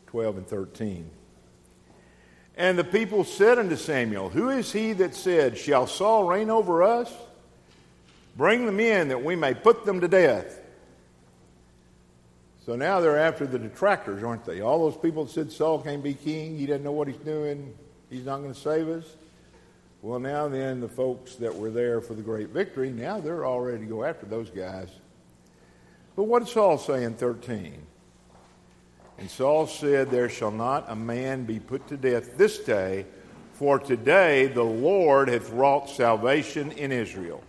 12 0.08 0.38
and 0.38 0.46
13. 0.46 1.10
And 2.56 2.78
the 2.78 2.84
people 2.84 3.24
said 3.24 3.58
unto 3.58 3.76
Samuel, 3.76 4.30
Who 4.30 4.48
is 4.48 4.72
he 4.72 4.94
that 4.94 5.14
said, 5.14 5.56
Shall 5.56 5.86
Saul 5.86 6.24
reign 6.24 6.50
over 6.50 6.82
us? 6.82 7.12
Bring 8.38 8.66
them 8.66 8.78
in 8.78 9.08
that 9.08 9.24
we 9.24 9.34
may 9.34 9.52
put 9.52 9.84
them 9.84 10.00
to 10.00 10.06
death. 10.06 10.60
So 12.64 12.76
now 12.76 13.00
they're 13.00 13.18
after 13.18 13.48
the 13.48 13.58
detractors, 13.58 14.22
aren't 14.22 14.44
they? 14.44 14.60
All 14.60 14.88
those 14.88 14.96
people 14.96 15.24
that 15.24 15.32
said 15.32 15.50
Saul 15.50 15.80
can't 15.82 16.04
be 16.04 16.14
king, 16.14 16.56
he 16.56 16.64
doesn't 16.64 16.84
know 16.84 16.92
what 16.92 17.08
he's 17.08 17.16
doing, 17.16 17.74
he's 18.08 18.26
not 18.26 18.38
going 18.38 18.54
to 18.54 18.60
save 18.60 18.88
us. 18.88 19.04
Well, 20.02 20.20
now 20.20 20.46
then, 20.46 20.80
the 20.80 20.88
folks 20.88 21.34
that 21.36 21.52
were 21.52 21.70
there 21.70 22.00
for 22.00 22.14
the 22.14 22.22
great 22.22 22.50
victory, 22.50 22.90
now 22.90 23.18
they're 23.18 23.44
all 23.44 23.60
ready 23.60 23.80
to 23.80 23.86
go 23.86 24.04
after 24.04 24.24
those 24.24 24.50
guys. 24.50 24.88
But 26.14 26.24
what 26.24 26.44
did 26.44 26.52
Saul 26.52 26.78
say 26.78 27.02
in 27.02 27.14
13? 27.14 27.74
And 29.18 29.28
Saul 29.28 29.66
said, 29.66 30.10
There 30.10 30.28
shall 30.28 30.52
not 30.52 30.84
a 30.88 30.94
man 30.94 31.44
be 31.44 31.58
put 31.58 31.88
to 31.88 31.96
death 31.96 32.38
this 32.38 32.60
day, 32.60 33.04
for 33.54 33.80
today 33.80 34.46
the 34.46 34.62
Lord 34.62 35.28
hath 35.28 35.50
wrought 35.50 35.90
salvation 35.90 36.70
in 36.70 36.92
Israel. 36.92 37.42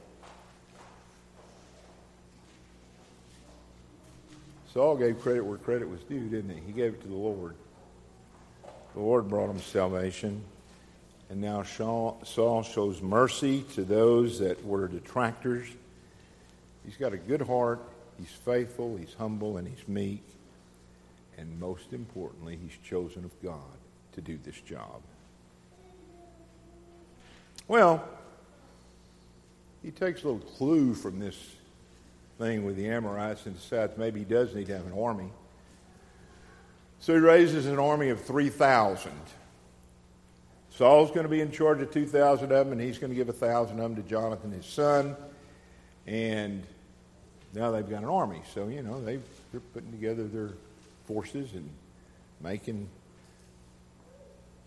Saul 4.74 4.96
gave 4.98 5.20
credit 5.22 5.44
where 5.44 5.58
credit 5.58 5.90
was 5.90 6.02
due, 6.04 6.30
didn't 6.30 6.52
he? 6.52 6.62
He 6.68 6.72
gave 6.72 6.94
it 6.94 7.02
to 7.02 7.08
the 7.08 7.16
Lord. 7.16 7.56
The 8.94 9.00
Lord 9.00 9.28
brought 9.28 9.50
him 9.50 9.60
salvation. 9.60 10.44
And 11.30 11.42
now 11.42 11.64
Saul 11.64 12.64
shows 12.64 13.02
mercy 13.02 13.64
to 13.74 13.84
those 13.84 14.40
that 14.40 14.64
were 14.66 14.88
detractors. 14.88 15.68
He's 16.86 16.98
got 16.98 17.14
a 17.14 17.18
good 17.18 17.42
heart. 17.42 17.82
He's 18.20 18.30
faithful. 18.30 18.98
He's 18.98 19.14
humble. 19.14 19.58
And 19.58 19.68
he's 19.68 19.88
meek. 19.88 20.24
And 21.38 21.60
most 21.60 21.94
importantly, 21.94 22.60
he's 22.62 22.78
chosen 22.84 23.26
of 23.26 23.32
God 23.44 23.60
to 24.14 24.22
do 24.22 24.40
this 24.44 24.60
job. 24.62 25.02
Well, 27.68 28.08
he 29.84 29.92
takes 29.92 30.24
a 30.24 30.30
little 30.30 30.48
clue 30.58 30.94
from 30.94 31.20
this 31.20 31.38
thing 32.39 32.65
with 32.65 32.77
the 32.77 32.89
Amorites 32.89 33.46
and 33.46 33.55
decides 33.55 33.98
maybe 33.98 34.19
he 34.19 34.25
does 34.25 34.55
need 34.55 34.67
to 34.67 34.77
have 34.77 34.88
an 34.88 34.98
army. 34.98 35.29
So 37.00 37.13
he 37.13 37.19
raises 37.19 37.65
an 37.65 37.77
army 37.77 38.10
of 38.10 38.22
3,000. 38.24 39.12
Saul's 40.72 41.12
going 41.12 41.24
to 41.24 41.29
be 41.29 41.41
in 41.41 41.51
charge 41.51 41.81
of 41.81 41.91
2,000 41.91 42.46
of 42.46 42.50
them, 42.50 42.72
and 42.72 42.81
he's 42.81 42.98
going 42.98 43.12
to 43.12 43.15
give 43.15 43.27
1,000 43.27 43.79
of 43.79 43.84
them 43.84 44.01
to 44.01 44.10
Jonathan, 44.10 44.51
his 44.51 44.65
son. 44.65 45.15
And 46.08 46.63
now 47.53 47.72
they've 47.72 47.88
got 47.88 48.03
an 48.03 48.10
army. 48.10 48.41
So, 48.53 48.67
you 48.69 48.81
know, 48.81 49.03
they 49.03 49.19
they're 49.51 49.62
putting 49.62 49.91
together 49.91 50.27
their 50.27 50.51
forces 51.05 51.53
and 51.53 51.69
making 52.41 52.88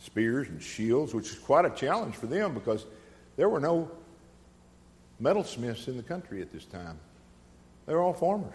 spears 0.00 0.48
and 0.48 0.60
shields, 0.62 1.14
which 1.14 1.30
is 1.30 1.38
quite 1.38 1.64
a 1.64 1.70
challenge 1.70 2.16
for 2.16 2.26
them 2.26 2.52
because 2.52 2.84
there 3.36 3.48
were 3.48 3.60
no 3.60 3.90
metalsmiths 5.22 5.86
in 5.86 5.96
the 5.96 6.02
country 6.02 6.42
at 6.42 6.52
this 6.52 6.64
time. 6.64 6.98
They 7.86 7.94
were 7.94 8.02
all 8.02 8.12
farmers. 8.12 8.52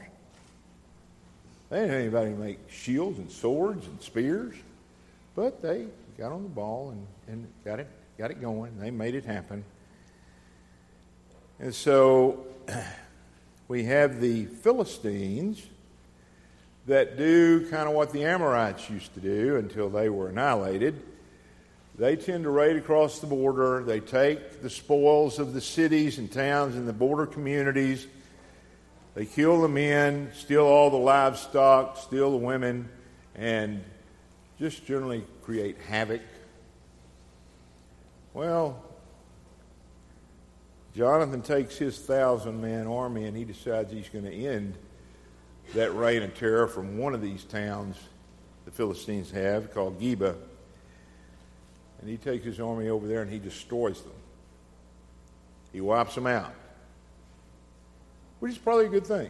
They 1.69 1.81
didn't 1.81 1.91
have 1.91 1.99
anybody 1.99 2.31
make 2.31 2.59
shields 2.69 3.19
and 3.19 3.29
swords 3.29 3.85
and 3.87 4.01
spears, 4.01 4.55
but 5.35 5.61
they 5.61 5.87
got 6.17 6.31
on 6.31 6.43
the 6.43 6.49
ball 6.49 6.91
and, 6.91 7.07
and 7.27 7.47
got 7.65 7.79
it 7.79 7.87
got 8.17 8.31
it 8.31 8.41
going. 8.41 8.79
They 8.79 8.89
made 8.89 9.15
it 9.15 9.25
happen. 9.25 9.63
And 11.59 11.73
so 11.73 12.45
we 13.67 13.83
have 13.83 14.21
the 14.21 14.45
Philistines 14.45 15.61
that 16.87 17.17
do 17.17 17.69
kind 17.69 17.87
of 17.87 17.93
what 17.93 18.11
the 18.11 18.23
Amorites 18.23 18.89
used 18.89 19.13
to 19.15 19.19
do 19.19 19.57
until 19.57 19.89
they 19.89 20.09
were 20.09 20.29
annihilated. 20.29 21.01
They 21.97 22.15
tend 22.15 22.43
to 22.45 22.49
raid 22.49 22.77
across 22.77 23.19
the 23.19 23.27
border. 23.27 23.83
They 23.83 23.99
take 23.99 24.61
the 24.61 24.69
spoils 24.69 25.37
of 25.37 25.53
the 25.53 25.61
cities 25.61 26.17
and 26.17 26.31
towns 26.31 26.75
and 26.75 26.87
the 26.87 26.93
border 26.93 27.25
communities. 27.25 28.07
They 29.17 29.25
kill 29.25 29.61
the 29.61 29.67
men, 29.67 30.29
steal 30.35 30.61
all 30.61 30.91
the 30.91 30.97
livestock, 30.97 31.97
steal 31.97 32.29
the 32.29 32.37
women, 32.37 32.87
and 33.33 33.83
just 34.59 34.85
generally 34.85 35.25
create 35.41 35.75
havoc. 35.79 36.21
Well, 38.35 38.79
Jonathan 40.95 41.41
takes 41.41 41.79
his 41.79 41.97
thousand 41.97 42.61
man 42.61 42.85
army 42.85 43.25
and 43.25 43.35
he 43.35 43.43
decides 43.43 43.91
he's 43.91 44.07
going 44.07 44.25
to 44.25 44.31
end 44.31 44.75
that 45.73 45.95
reign 45.95 46.21
of 46.21 46.37
terror 46.37 46.67
from 46.67 46.99
one 46.99 47.15
of 47.15 47.21
these 47.23 47.43
towns 47.43 47.97
the 48.65 48.71
Philistines 48.71 49.31
have 49.31 49.73
called 49.73 49.99
Geba. 49.99 50.35
And 52.01 52.07
he 52.07 52.17
takes 52.17 52.45
his 52.45 52.59
army 52.59 52.89
over 52.89 53.07
there 53.07 53.23
and 53.23 53.31
he 53.31 53.39
destroys 53.39 53.99
them. 53.99 54.13
He 55.73 55.81
wipes 55.81 56.13
them 56.13 56.27
out, 56.27 56.53
which 58.39 58.53
is 58.53 58.57
probably 58.57 58.85
a 58.85 58.89
good 58.89 59.05
thing. 59.05 59.29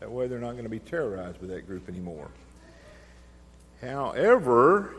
That 0.00 0.10
way 0.10 0.26
they're 0.26 0.38
not 0.38 0.52
going 0.52 0.64
to 0.64 0.70
be 0.70 0.78
terrorized 0.78 1.40
by 1.40 1.46
that 1.48 1.66
group 1.66 1.88
anymore. 1.88 2.28
However, 3.80 4.94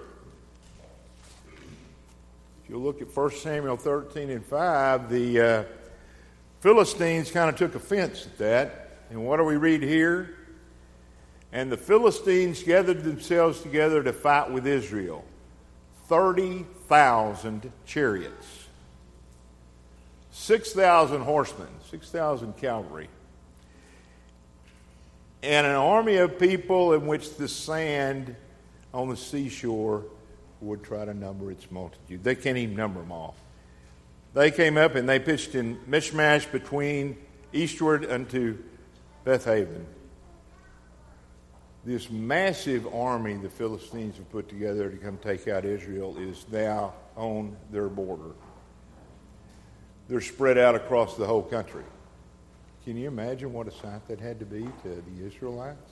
if 2.63 2.69
you 2.69 2.77
look 2.77 3.01
at 3.01 3.15
1 3.15 3.31
Samuel 3.31 3.77
13 3.77 4.29
and 4.29 4.45
5, 4.45 5.09
the 5.09 5.41
uh, 5.41 5.63
Philistines 6.59 7.31
kind 7.31 7.49
of 7.49 7.55
took 7.55 7.75
offense 7.75 8.25
at 8.25 8.37
that. 8.39 8.97
And 9.09 9.25
what 9.25 9.37
do 9.37 9.43
we 9.43 9.55
read 9.55 9.81
here? 9.81 10.35
And 11.53 11.71
the 11.71 11.77
Philistines 11.77 12.61
gathered 12.61 13.03
themselves 13.03 13.61
together 13.61 14.03
to 14.03 14.11
fight 14.13 14.51
with 14.51 14.67
Israel 14.67 15.23
30,000 16.07 17.71
chariots, 17.85 18.66
6,000 20.39 21.23
horsemen, 21.23 21.67
6,000 21.89 22.55
cavalry, 22.57 23.09
and 25.41 25.65
an 25.65 25.75
army 25.75 26.17
of 26.17 26.37
people 26.37 26.93
in 26.93 27.07
which 27.07 27.35
the 27.37 27.47
sand 27.47 28.35
on 28.93 29.09
the 29.09 29.17
seashore 29.17 30.05
would 30.61 30.83
try 30.83 31.03
to 31.03 31.13
number 31.13 31.51
its 31.51 31.69
multitude. 31.71 32.23
They 32.23 32.35
can't 32.35 32.57
even 32.57 32.75
number 32.75 32.99
them 32.99 33.11
all. 33.11 33.35
They 34.35 34.51
came 34.51 34.77
up 34.77 34.93
and 34.93 35.09
they 35.09 35.19
pitched 35.19 35.55
in 35.55 35.79
Michmash 35.87 36.45
between 36.45 37.17
eastward 37.51 38.09
unto 38.09 38.59
Bethaven. 39.25 39.85
This 41.83 42.11
massive 42.11 42.87
army 42.93 43.33
the 43.33 43.49
Philistines 43.49 44.17
have 44.17 44.29
put 44.31 44.49
together 44.49 44.89
to 44.89 44.97
come 44.97 45.17
take 45.17 45.47
out 45.47 45.65
Israel 45.65 46.15
is 46.17 46.45
now 46.51 46.93
on 47.15 47.57
their 47.71 47.89
border. 47.89 48.33
They're 50.07 50.21
spread 50.21 50.57
out 50.57 50.75
across 50.75 51.15
the 51.17 51.25
whole 51.25 51.43
country. 51.43 51.83
Can 52.85 52.95
you 52.95 53.07
imagine 53.07 53.51
what 53.51 53.67
a 53.67 53.71
sight 53.71 54.07
that 54.07 54.19
had 54.19 54.39
to 54.39 54.45
be 54.45 54.63
to 54.83 55.03
the 55.05 55.25
Israelites? 55.25 55.91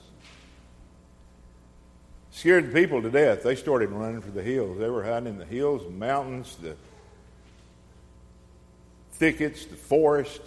scared 2.36 2.68
the 2.68 2.72
people 2.72 3.00
to 3.00 3.10
death. 3.10 3.42
They 3.42 3.54
started 3.54 3.88
running 3.88 4.20
for 4.20 4.30
the 4.30 4.42
hills. 4.42 4.78
They 4.78 4.90
were 4.90 5.02
hiding 5.02 5.26
in 5.26 5.38
the 5.38 5.46
hills, 5.46 5.82
the 5.84 5.90
mountains, 5.90 6.54
the 6.60 6.76
thickets, 9.12 9.64
the 9.64 9.76
forest, 9.76 10.42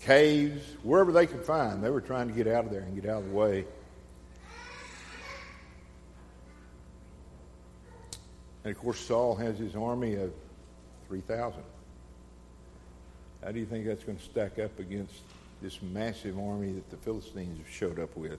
caves, 0.00 0.62
wherever 0.84 1.10
they 1.10 1.26
could 1.26 1.44
find. 1.44 1.82
They 1.82 1.90
were 1.90 2.00
trying 2.00 2.28
to 2.28 2.34
get 2.34 2.46
out 2.46 2.64
of 2.64 2.70
there 2.70 2.82
and 2.82 2.94
get 2.94 3.10
out 3.10 3.24
of 3.24 3.28
the 3.28 3.34
way. 3.34 3.64
And 8.62 8.74
of 8.74 8.80
course, 8.80 9.00
Saul 9.00 9.34
has 9.34 9.58
his 9.58 9.74
army 9.74 10.14
of 10.14 10.32
3,000. 11.08 11.60
How 13.44 13.52
do 13.52 13.60
you 13.60 13.66
think 13.66 13.86
that's 13.86 14.04
going 14.04 14.18
to 14.18 14.24
stack 14.24 14.58
up 14.58 14.78
against 14.78 15.14
this 15.62 15.80
massive 15.82 16.38
army 16.38 16.72
that 16.72 16.90
the 16.90 16.96
Philistines 16.96 17.58
have 17.58 17.72
showed 17.72 17.98
up 17.98 18.16
with? 18.16 18.38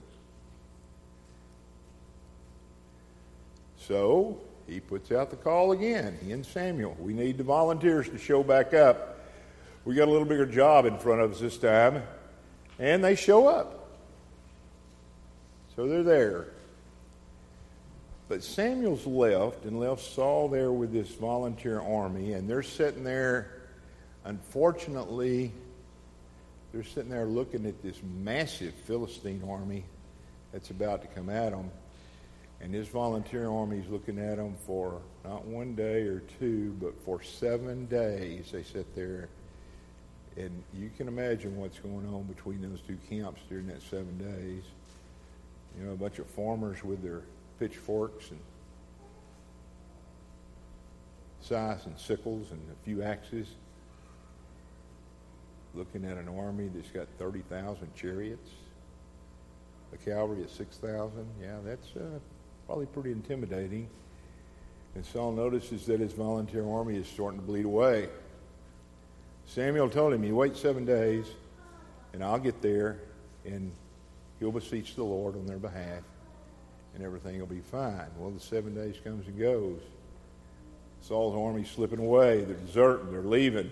So 3.78 4.38
he 4.66 4.78
puts 4.80 5.10
out 5.10 5.30
the 5.30 5.36
call 5.36 5.72
again, 5.72 6.18
he 6.22 6.32
and 6.32 6.44
Samuel. 6.44 6.96
We 7.00 7.12
need 7.12 7.38
the 7.38 7.44
volunteers 7.44 8.08
to 8.10 8.18
show 8.18 8.42
back 8.42 8.74
up. 8.74 9.18
We 9.84 9.94
got 9.94 10.08
a 10.08 10.10
little 10.10 10.26
bigger 10.26 10.46
job 10.46 10.84
in 10.84 10.98
front 10.98 11.22
of 11.22 11.32
us 11.32 11.40
this 11.40 11.56
time. 11.56 12.02
And 12.78 13.02
they 13.02 13.14
show 13.14 13.48
up. 13.48 13.88
So 15.76 15.88
they're 15.88 16.02
there. 16.02 16.46
But 18.28 18.44
Samuel's 18.44 19.06
left 19.06 19.64
and 19.64 19.80
left 19.80 20.02
Saul 20.02 20.48
there 20.48 20.70
with 20.70 20.92
this 20.92 21.08
volunteer 21.08 21.80
army, 21.80 22.34
and 22.34 22.48
they're 22.48 22.62
sitting 22.62 23.02
there. 23.02 23.59
Unfortunately, 24.24 25.52
they're 26.72 26.84
sitting 26.84 27.10
there 27.10 27.26
looking 27.26 27.66
at 27.66 27.82
this 27.82 28.00
massive 28.22 28.74
Philistine 28.74 29.42
army 29.48 29.84
that's 30.52 30.70
about 30.70 31.02
to 31.02 31.08
come 31.08 31.30
at 31.30 31.50
them. 31.50 31.70
And 32.60 32.74
this 32.74 32.88
volunteer 32.88 33.50
army 33.50 33.78
is 33.78 33.88
looking 33.88 34.18
at 34.18 34.36
them 34.36 34.54
for 34.66 35.00
not 35.24 35.46
one 35.46 35.74
day 35.74 36.02
or 36.02 36.20
two, 36.38 36.76
but 36.80 36.92
for 37.04 37.22
seven 37.22 37.86
days. 37.86 38.50
They 38.52 38.62
sit 38.62 38.94
there, 38.94 39.28
and 40.36 40.62
you 40.74 40.90
can 40.96 41.08
imagine 41.08 41.56
what's 41.56 41.78
going 41.78 42.06
on 42.06 42.24
between 42.24 42.60
those 42.60 42.82
two 42.82 42.98
camps 43.08 43.40
during 43.48 43.66
that 43.68 43.80
seven 43.82 44.18
days. 44.18 44.62
You 45.78 45.86
know, 45.86 45.92
a 45.92 45.96
bunch 45.96 46.18
of 46.18 46.26
farmers 46.26 46.84
with 46.84 47.02
their 47.02 47.22
pitchforks 47.58 48.30
and 48.30 48.40
scythes 51.40 51.86
and 51.86 51.98
sickles 51.98 52.50
and 52.50 52.60
a 52.70 52.84
few 52.84 53.02
axes, 53.02 53.48
looking 55.74 56.04
at 56.04 56.16
an 56.16 56.28
army 56.28 56.68
that's 56.74 56.90
got 56.90 57.06
30,000 57.18 57.94
chariots, 57.94 58.50
a 59.92 59.96
cavalry 59.96 60.42
at 60.42 60.50
6,000. 60.50 61.26
Yeah, 61.40 61.56
that's. 61.64 61.88
Uh, 61.96 62.18
probably 62.70 62.86
pretty 62.86 63.10
intimidating. 63.10 63.88
And 64.94 65.04
Saul 65.04 65.32
notices 65.32 65.86
that 65.86 65.98
his 65.98 66.12
volunteer 66.12 66.64
army 66.64 66.96
is 66.96 67.08
starting 67.08 67.40
to 67.40 67.44
bleed 67.44 67.64
away. 67.64 68.08
Samuel 69.44 69.90
told 69.90 70.12
him, 70.12 70.22
You 70.22 70.36
wait 70.36 70.56
seven 70.56 70.84
days, 70.84 71.26
and 72.12 72.22
I'll 72.22 72.38
get 72.38 72.62
there, 72.62 73.00
and 73.44 73.72
he'll 74.38 74.52
beseech 74.52 74.94
the 74.94 75.02
Lord 75.02 75.34
on 75.34 75.46
their 75.46 75.58
behalf, 75.58 76.04
and 76.94 77.02
everything 77.02 77.40
will 77.40 77.46
be 77.48 77.58
fine. 77.58 78.06
Well, 78.16 78.30
the 78.30 78.38
seven 78.38 78.72
days 78.72 78.94
comes 79.02 79.26
and 79.26 79.36
goes. 79.36 79.80
Saul's 81.00 81.34
army's 81.34 81.70
slipping 81.70 81.98
away. 81.98 82.44
They're 82.44 82.54
deserting. 82.54 83.10
They're 83.10 83.22
leaving. 83.22 83.68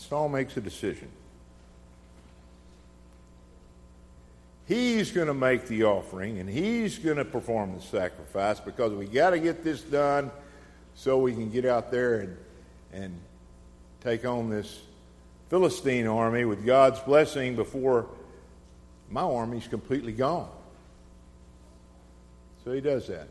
And 0.00 0.08
Saul 0.08 0.28
makes 0.30 0.56
a 0.56 0.60
decision. 0.62 1.08
He's 4.66 5.10
going 5.10 5.26
to 5.26 5.34
make 5.34 5.66
the 5.66 5.84
offering 5.84 6.38
and 6.38 6.48
he's 6.48 6.98
going 6.98 7.16
to 7.16 7.24
perform 7.24 7.74
the 7.74 7.82
sacrifice 7.82 8.60
because 8.60 8.92
we 8.92 9.04
got 9.04 9.30
to 9.30 9.38
get 9.38 9.62
this 9.62 9.82
done 9.82 10.30
so 10.94 11.18
we 11.18 11.32
can 11.32 11.50
get 11.50 11.66
out 11.66 11.90
there 11.90 12.20
and, 12.20 12.36
and 12.92 13.20
take 14.00 14.24
on 14.24 14.48
this 14.48 14.80
Philistine 15.50 16.06
army 16.06 16.44
with 16.44 16.64
God's 16.64 17.00
blessing 17.00 17.56
before 17.56 18.06
my 19.10 19.22
army's 19.22 19.66
completely 19.66 20.12
gone. 20.12 20.48
So 22.64 22.72
he 22.72 22.80
does 22.80 23.08
that. 23.08 23.28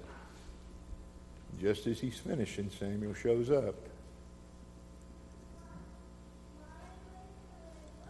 Just 1.60 1.88
as 1.88 2.00
he's 2.00 2.18
finishing, 2.18 2.70
Samuel 2.70 3.14
shows 3.14 3.50
up. 3.50 3.89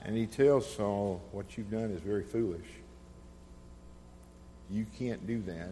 And 0.04 0.16
he 0.16 0.26
tells 0.26 0.72
Saul, 0.76 1.22
What 1.32 1.58
you've 1.58 1.72
done 1.72 1.92
is 1.92 2.02
very 2.02 2.24
foolish. 2.24 2.66
You 4.70 4.86
can't 4.98 5.26
do 5.26 5.42
that. 5.44 5.70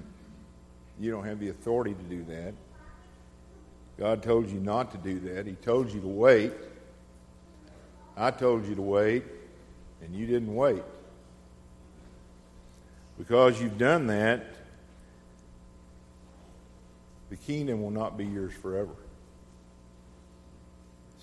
You 1.00 1.12
don't 1.12 1.26
have 1.26 1.40
the 1.40 1.50
authority 1.50 1.94
to 1.94 2.04
do 2.04 2.24
that. 2.26 2.54
God 3.98 4.22
told 4.22 4.50
you 4.50 4.60
not 4.60 4.92
to 4.92 4.98
do 4.98 5.20
that. 5.32 5.46
He 5.48 5.54
told 5.54 5.92
you 5.92 6.02
to 6.02 6.08
wait. 6.08 6.54
I 8.16 8.32
told 8.32 8.66
you 8.68 8.76
to 8.76 8.82
wait, 8.82 9.24
and 10.02 10.16
you 10.16 10.26
didn't 10.26 10.54
wait. 10.54 10.84
Because 13.18 13.62
you've 13.62 13.78
done 13.78 14.08
that, 14.08 14.44
the 17.30 17.36
kingdom 17.36 17.82
will 17.82 17.92
not 17.92 18.18
be 18.18 18.26
yours 18.26 18.54
forever. 18.54 18.94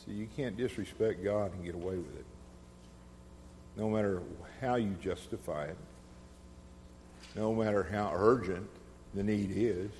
See, 0.04 0.12
you 0.12 0.28
can't 0.36 0.56
disrespect 0.56 1.24
God 1.24 1.52
and 1.54 1.64
get 1.64 1.74
away 1.74 1.96
with 1.96 2.16
it, 2.16 2.26
no 3.76 3.88
matter 3.88 4.22
how 4.60 4.76
you 4.76 4.96
justify 5.02 5.64
it 5.64 5.76
no 7.34 7.52
matter 7.52 7.82
how 7.82 8.12
urgent 8.14 8.68
the 9.12 9.22
need 9.22 9.50
is, 9.54 9.90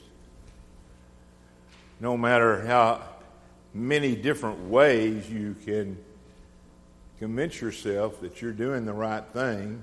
no 2.01 2.17
matter 2.17 2.65
how 2.67 3.03
many 3.73 4.15
different 4.15 4.69
ways 4.69 5.29
you 5.29 5.57
can 5.65 5.97
convince 7.19 7.61
yourself 7.61 8.21
that 8.21 8.41
you're 8.41 8.53
doing 8.53 8.85
the 8.85 8.93
right 8.93 9.25
thing. 9.33 9.83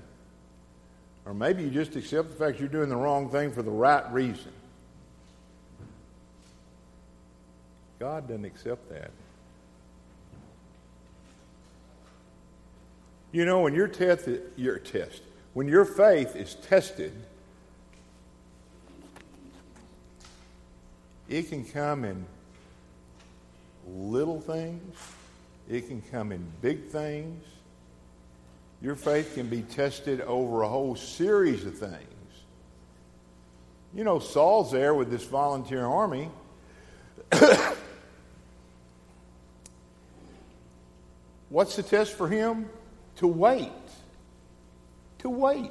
Or 1.24 1.34
maybe 1.34 1.62
you 1.62 1.70
just 1.70 1.94
accept 1.94 2.30
the 2.30 2.34
fact 2.34 2.58
you're 2.58 2.68
doing 2.68 2.88
the 2.88 2.96
wrong 2.96 3.30
thing 3.30 3.52
for 3.52 3.62
the 3.62 3.70
right 3.70 4.10
reason. 4.12 4.52
God 7.98 8.26
doesn't 8.26 8.44
accept 8.44 8.88
that. 8.90 9.10
You 13.32 13.44
know, 13.46 13.60
when 13.60 13.74
your 13.74 13.88
test, 13.88 14.28
your 14.56 14.78
test, 14.78 15.22
when 15.54 15.66
your 15.66 15.86
faith 15.86 16.36
is 16.36 16.54
tested, 16.54 17.14
it 21.30 21.48
can 21.48 21.64
come 21.64 22.04
in 22.04 22.26
little 23.88 24.40
things, 24.40 24.96
it 25.68 25.88
can 25.88 26.02
come 26.10 26.30
in 26.30 26.46
big 26.60 26.88
things. 26.88 27.42
Your 28.82 28.96
faith 28.96 29.34
can 29.34 29.48
be 29.48 29.62
tested 29.62 30.20
over 30.22 30.62
a 30.62 30.68
whole 30.68 30.96
series 30.96 31.64
of 31.64 31.78
things. 31.78 32.02
You 33.94 34.04
know, 34.04 34.18
Saul's 34.18 34.72
there 34.72 34.92
with 34.92 35.10
this 35.10 35.24
volunteer 35.24 35.86
army. 35.86 36.28
What's 41.48 41.76
the 41.76 41.82
test 41.82 42.12
for 42.14 42.28
him? 42.28 42.68
To 43.16 43.26
wait. 43.26 43.70
To 45.18 45.30
wait 45.30 45.70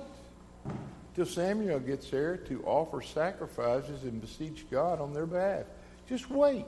till 1.15 1.25
Samuel 1.25 1.79
gets 1.79 2.09
there 2.09 2.37
to 2.37 2.63
offer 2.65 3.01
sacrifices 3.01 4.03
and 4.03 4.21
beseech 4.21 4.65
God 4.71 5.01
on 5.01 5.13
their 5.13 5.25
behalf. 5.25 5.65
Just 6.07 6.29
wait. 6.29 6.65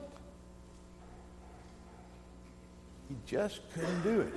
He 3.09 3.15
just 3.25 3.61
couldn't 3.73 4.01
do 4.01 4.21
it. 4.21 4.33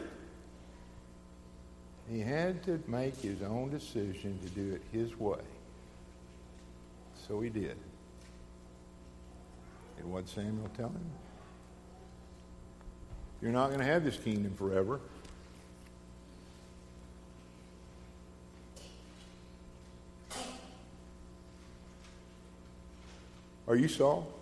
He 2.08 2.20
had 2.20 2.62
to 2.64 2.80
make 2.86 3.16
his 3.16 3.42
own 3.42 3.70
decision 3.70 4.38
to 4.44 4.48
do 4.50 4.74
it 4.74 4.82
his 4.92 5.18
way. 5.18 5.40
So 7.26 7.40
he 7.40 7.50
did. 7.50 7.76
And 9.98 10.12
what 10.12 10.28
Samuel 10.28 10.68
tell 10.76 10.88
him? 10.88 11.10
You're 13.42 13.52
not 13.52 13.68
going 13.68 13.80
to 13.80 13.86
have 13.86 14.04
this 14.04 14.16
kingdom 14.16 14.54
forever. 14.54 15.00
Are 23.68 23.74
you 23.74 23.88
Saul? 23.88 24.32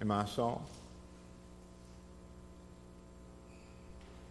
Am 0.00 0.10
I 0.10 0.24
Saul? 0.26 0.64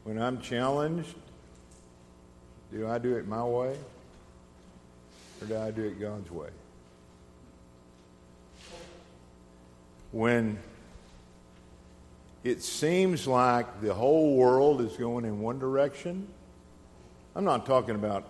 When 0.05 0.17
I'm 0.17 0.39
challenged, 0.39 1.15
do 2.71 2.87
I 2.87 2.99
do 2.99 3.15
it 3.15 3.27
my 3.27 3.43
way? 3.43 3.77
Or 5.41 5.47
do 5.47 5.57
I 5.57 5.71
do 5.71 5.83
it 5.83 5.99
God's 5.99 6.31
way? 6.31 6.49
When 10.11 10.57
it 12.43 12.61
seems 12.61 13.27
like 13.27 13.81
the 13.81 13.93
whole 13.93 14.35
world 14.35 14.79
is 14.81 14.95
going 14.95 15.25
in 15.25 15.41
one 15.41 15.59
direction, 15.59 16.27
I'm 17.35 17.45
not 17.45 17.65
talking 17.65 17.95
about 17.95 18.25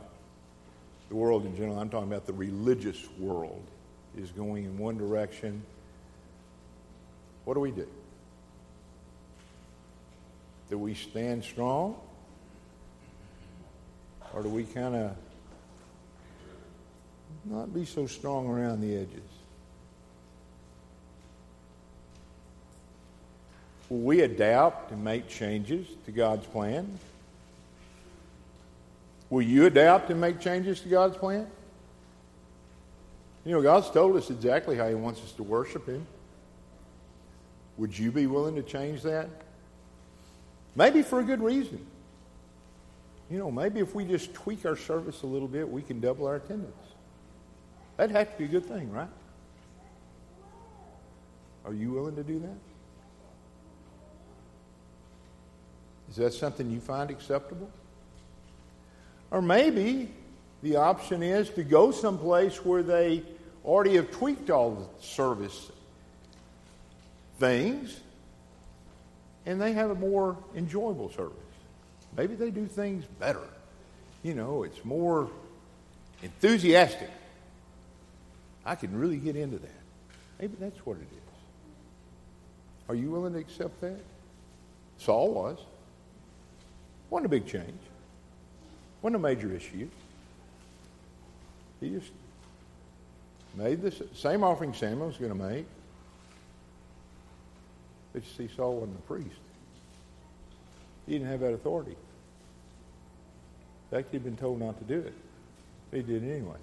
the 1.09 1.15
world 1.15 1.45
in 1.45 1.55
general, 1.55 1.77
I'm 1.77 1.89
talking 1.89 2.07
about 2.07 2.25
the 2.25 2.33
religious 2.33 3.07
world 3.19 3.63
is 4.17 4.31
going 4.31 4.65
in 4.65 4.77
one 4.77 4.97
direction. 4.97 5.63
What 7.45 7.55
do 7.55 7.59
we 7.59 7.71
do? 7.71 7.87
Do 10.69 10.77
we 10.77 10.93
stand 10.93 11.43
strong? 11.43 11.95
Or 14.33 14.41
do 14.41 14.49
we 14.49 14.63
kind 14.63 14.95
of 14.95 15.15
not 17.45 17.73
be 17.73 17.85
so 17.85 18.07
strong 18.07 18.47
around 18.47 18.81
the 18.81 18.95
edges? 18.95 19.21
Will 23.89 23.99
we 23.99 24.21
adapt 24.21 24.91
and 24.91 25.03
make 25.03 25.27
changes 25.27 25.87
to 26.05 26.11
God's 26.11 26.47
plan? 26.47 26.97
Will 29.29 29.41
you 29.41 29.65
adapt 29.65 30.09
and 30.09 30.19
make 30.19 30.39
changes 30.39 30.81
to 30.81 30.89
God's 30.89 31.17
plan? 31.17 31.47
You 33.45 33.51
know, 33.51 33.61
God's 33.61 33.89
told 33.89 34.15
us 34.15 34.29
exactly 34.29 34.77
how 34.77 34.87
He 34.87 34.95
wants 34.95 35.21
us 35.21 35.31
to 35.33 35.43
worship 35.43 35.87
Him. 35.87 36.05
Would 37.77 37.97
you 37.97 38.11
be 38.11 38.27
willing 38.27 38.55
to 38.55 38.63
change 38.63 39.01
that? 39.01 39.27
Maybe 40.75 41.01
for 41.01 41.19
a 41.19 41.23
good 41.23 41.41
reason. 41.41 41.85
You 43.29 43.39
know, 43.39 43.51
maybe 43.51 43.79
if 43.79 43.95
we 43.95 44.05
just 44.05 44.33
tweak 44.33 44.65
our 44.65 44.75
service 44.75 45.23
a 45.23 45.25
little 45.25 45.47
bit, 45.47 45.69
we 45.69 45.81
can 45.81 45.99
double 45.99 46.27
our 46.27 46.35
attendance. 46.35 46.75
That'd 47.97 48.15
have 48.15 48.31
to 48.31 48.37
be 48.37 48.45
a 48.45 48.47
good 48.47 48.65
thing, 48.65 48.91
right? 48.91 49.07
Are 51.65 51.73
you 51.73 51.91
willing 51.91 52.15
to 52.15 52.23
do 52.23 52.39
that? 52.39 52.57
Is 56.09 56.17
that 56.17 56.33
something 56.33 56.69
you 56.69 56.79
find 56.79 57.09
acceptable? 57.09 57.71
Or 59.31 59.41
maybe 59.41 60.13
the 60.61 60.75
option 60.75 61.23
is 61.23 61.49
to 61.51 61.63
go 61.63 61.91
someplace 61.91 62.63
where 62.63 62.83
they 62.83 63.23
already 63.65 63.95
have 63.95 64.11
tweaked 64.11 64.49
all 64.49 64.71
the 64.71 65.05
service 65.05 65.71
things 67.39 67.99
and 69.45 69.61
they 69.61 69.73
have 69.73 69.89
a 69.89 69.95
more 69.95 70.37
enjoyable 70.55 71.11
service. 71.11 71.37
Maybe 72.15 72.35
they 72.35 72.51
do 72.51 72.65
things 72.65 73.05
better. 73.19 73.47
You 74.21 74.35
know, 74.35 74.63
it's 74.63 74.83
more 74.85 75.29
enthusiastic. 76.21 77.09
I 78.65 78.75
can 78.75 78.97
really 78.97 79.17
get 79.17 79.35
into 79.35 79.57
that. 79.57 79.81
Maybe 80.39 80.55
that's 80.59 80.85
what 80.85 80.97
it 80.97 81.01
is. 81.11 81.23
Are 82.87 82.95
you 82.95 83.11
willing 83.11 83.33
to 83.33 83.39
accept 83.39 83.81
that? 83.81 83.99
Saul 84.97 85.33
was. 85.33 85.57
Wasn't 87.09 87.25
a 87.25 87.29
big 87.29 87.45
change. 87.45 87.79
Wasn't 89.01 89.15
a 89.15 89.19
major 89.19 89.53
issue. 89.53 89.89
He 91.81 91.89
just 91.89 92.11
made 93.55 93.81
the 93.81 93.93
same 94.13 94.43
offering 94.43 94.73
Samuel 94.73 95.07
was 95.07 95.17
going 95.17 95.31
to 95.31 95.37
make. 95.37 95.65
But 98.11 98.23
you 98.23 98.47
see, 98.47 98.55
Saul 98.55 98.75
wasn't 98.75 98.99
a 98.99 99.01
priest. 99.01 99.29
He 101.05 101.13
didn't 101.13 101.27
have 101.27 101.39
that 101.41 101.53
authority. 101.53 101.95
In 103.91 103.97
fact, 103.97 104.11
he'd 104.11 104.23
been 104.23 104.37
told 104.37 104.59
not 104.59 104.77
to 104.79 104.83
do 104.85 104.99
it. 104.99 105.13
He 105.91 106.01
did 106.01 106.23
it 106.23 106.31
anyway. 106.31 106.57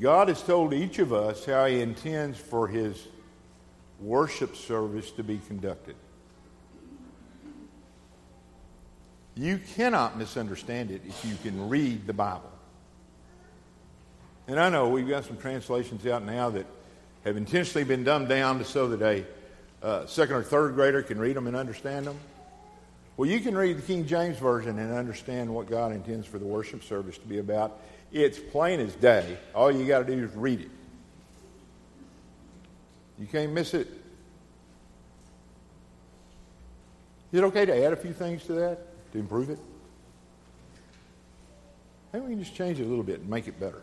God 0.00 0.28
has 0.28 0.42
told 0.42 0.74
each 0.74 0.98
of 0.98 1.12
us 1.12 1.46
how 1.46 1.64
he 1.66 1.80
intends 1.80 2.38
for 2.38 2.68
his 2.68 3.08
worship 3.98 4.54
service 4.54 5.10
to 5.12 5.24
be 5.24 5.38
conducted. 5.38 5.96
You 9.36 9.60
cannot 9.74 10.16
misunderstand 10.16 10.90
it 10.90 11.02
if 11.06 11.24
you 11.24 11.36
can 11.42 11.68
read 11.68 12.06
the 12.06 12.14
Bible. 12.14 12.50
And 14.48 14.58
I 14.58 14.70
know 14.70 14.88
we've 14.88 15.08
got 15.08 15.24
some 15.24 15.36
translations 15.36 16.06
out 16.06 16.24
now 16.24 16.50
that 16.50 16.66
have 17.24 17.36
intentionally 17.36 17.84
been 17.84 18.02
dumbed 18.02 18.28
down 18.28 18.64
so 18.64 18.88
that 18.88 19.02
a 19.02 19.26
uh, 19.82 20.06
second 20.06 20.36
or 20.36 20.42
third 20.42 20.74
grader 20.74 21.02
can 21.02 21.18
read 21.18 21.36
them 21.36 21.46
and 21.46 21.56
understand 21.56 22.06
them. 22.06 22.18
Well, 23.16 23.28
you 23.28 23.40
can 23.40 23.56
read 23.56 23.76
the 23.76 23.82
King 23.82 24.06
James 24.06 24.38
Version 24.38 24.78
and 24.78 24.92
understand 24.92 25.52
what 25.52 25.68
God 25.68 25.92
intends 25.92 26.26
for 26.26 26.38
the 26.38 26.44
worship 26.44 26.82
service 26.82 27.18
to 27.18 27.26
be 27.26 27.38
about. 27.38 27.80
It's 28.12 28.38
plain 28.38 28.80
as 28.80 28.94
day. 28.94 29.36
All 29.54 29.70
you 29.70 29.86
got 29.86 30.06
to 30.06 30.16
do 30.16 30.24
is 30.24 30.34
read 30.34 30.60
it. 30.60 30.70
You 33.18 33.26
can't 33.26 33.52
miss 33.52 33.74
it. 33.74 33.88
Is 37.32 37.40
it 37.40 37.44
okay 37.44 37.66
to 37.66 37.84
add 37.84 37.92
a 37.92 37.96
few 37.96 38.12
things 38.12 38.44
to 38.44 38.52
that? 38.54 38.85
To 39.16 39.20
improve 39.20 39.50
it? 39.50 39.58
Maybe 42.12 42.24
we 42.26 42.32
can 42.32 42.42
just 42.42 42.54
change 42.54 42.78
it 42.78 42.84
a 42.84 42.86
little 42.86 43.04
bit 43.04 43.20
and 43.20 43.28
make 43.28 43.48
it 43.48 43.58
better. 43.58 43.82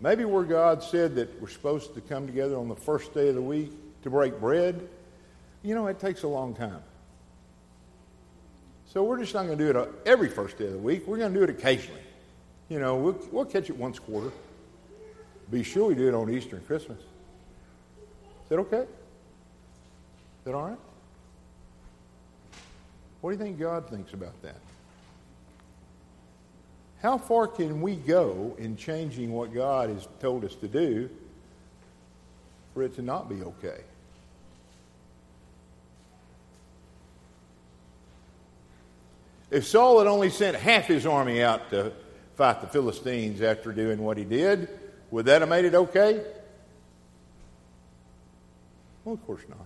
Maybe 0.00 0.24
where 0.24 0.44
God 0.44 0.82
said 0.82 1.14
that 1.14 1.40
we're 1.40 1.48
supposed 1.48 1.94
to 1.94 2.00
come 2.00 2.26
together 2.26 2.56
on 2.56 2.68
the 2.68 2.76
first 2.76 3.14
day 3.14 3.28
of 3.28 3.34
the 3.34 3.42
week 3.42 3.72
to 4.02 4.10
break 4.10 4.38
bread, 4.40 4.88
you 5.62 5.74
know, 5.74 5.86
it 5.86 5.98
takes 5.98 6.22
a 6.22 6.28
long 6.28 6.54
time. 6.54 6.82
So 8.92 9.02
we're 9.02 9.18
just 9.18 9.34
not 9.34 9.46
going 9.46 9.58
to 9.58 9.72
do 9.72 9.78
it 9.78 9.88
every 10.04 10.28
first 10.28 10.58
day 10.58 10.66
of 10.66 10.72
the 10.72 10.78
week. 10.78 11.06
We're 11.06 11.18
going 11.18 11.32
to 11.32 11.38
do 11.38 11.44
it 11.44 11.50
occasionally. 11.50 12.00
You 12.68 12.78
know, 12.78 12.96
we'll, 12.96 13.18
we'll 13.32 13.44
catch 13.44 13.70
it 13.70 13.76
once 13.76 13.98
a 13.98 14.00
quarter. 14.02 14.32
Be 15.50 15.62
sure 15.62 15.88
we 15.88 15.94
do 15.94 16.08
it 16.08 16.14
on 16.14 16.30
Easter 16.30 16.56
and 16.56 16.66
Christmas. 16.66 16.98
Is 16.98 18.48
that 18.50 18.58
okay? 18.58 18.86
That 20.46 20.54
aren't? 20.54 20.80
What 23.20 23.30
do 23.30 23.36
you 23.36 23.42
think 23.42 23.58
God 23.60 23.90
thinks 23.90 24.14
about 24.14 24.40
that? 24.42 24.56
how 27.06 27.18
far 27.18 27.46
can 27.46 27.82
we 27.82 27.94
go 27.94 28.56
in 28.58 28.76
changing 28.76 29.30
what 29.30 29.54
God 29.54 29.90
has 29.90 30.08
told 30.20 30.44
us 30.44 30.56
to 30.56 30.66
do 30.66 31.08
for 32.74 32.82
it 32.82 32.96
to 32.96 33.02
not 33.02 33.28
be 33.28 33.42
okay? 33.42 33.80
If 39.52 39.66
Saul 39.66 39.98
had 39.98 40.08
only 40.08 40.30
sent 40.30 40.56
half 40.56 40.86
his 40.86 41.06
army 41.06 41.44
out 41.44 41.70
to 41.70 41.92
fight 42.34 42.60
the 42.60 42.66
Philistines 42.66 43.40
after 43.40 43.70
doing 43.70 44.00
what 44.00 44.16
he 44.16 44.24
did, 44.24 44.68
would 45.12 45.26
that 45.26 45.42
have 45.42 45.48
made 45.48 45.64
it 45.64 45.76
okay? 45.76 46.24
Well, 49.04 49.14
of 49.14 49.24
course 49.24 49.42
not. 49.48 49.58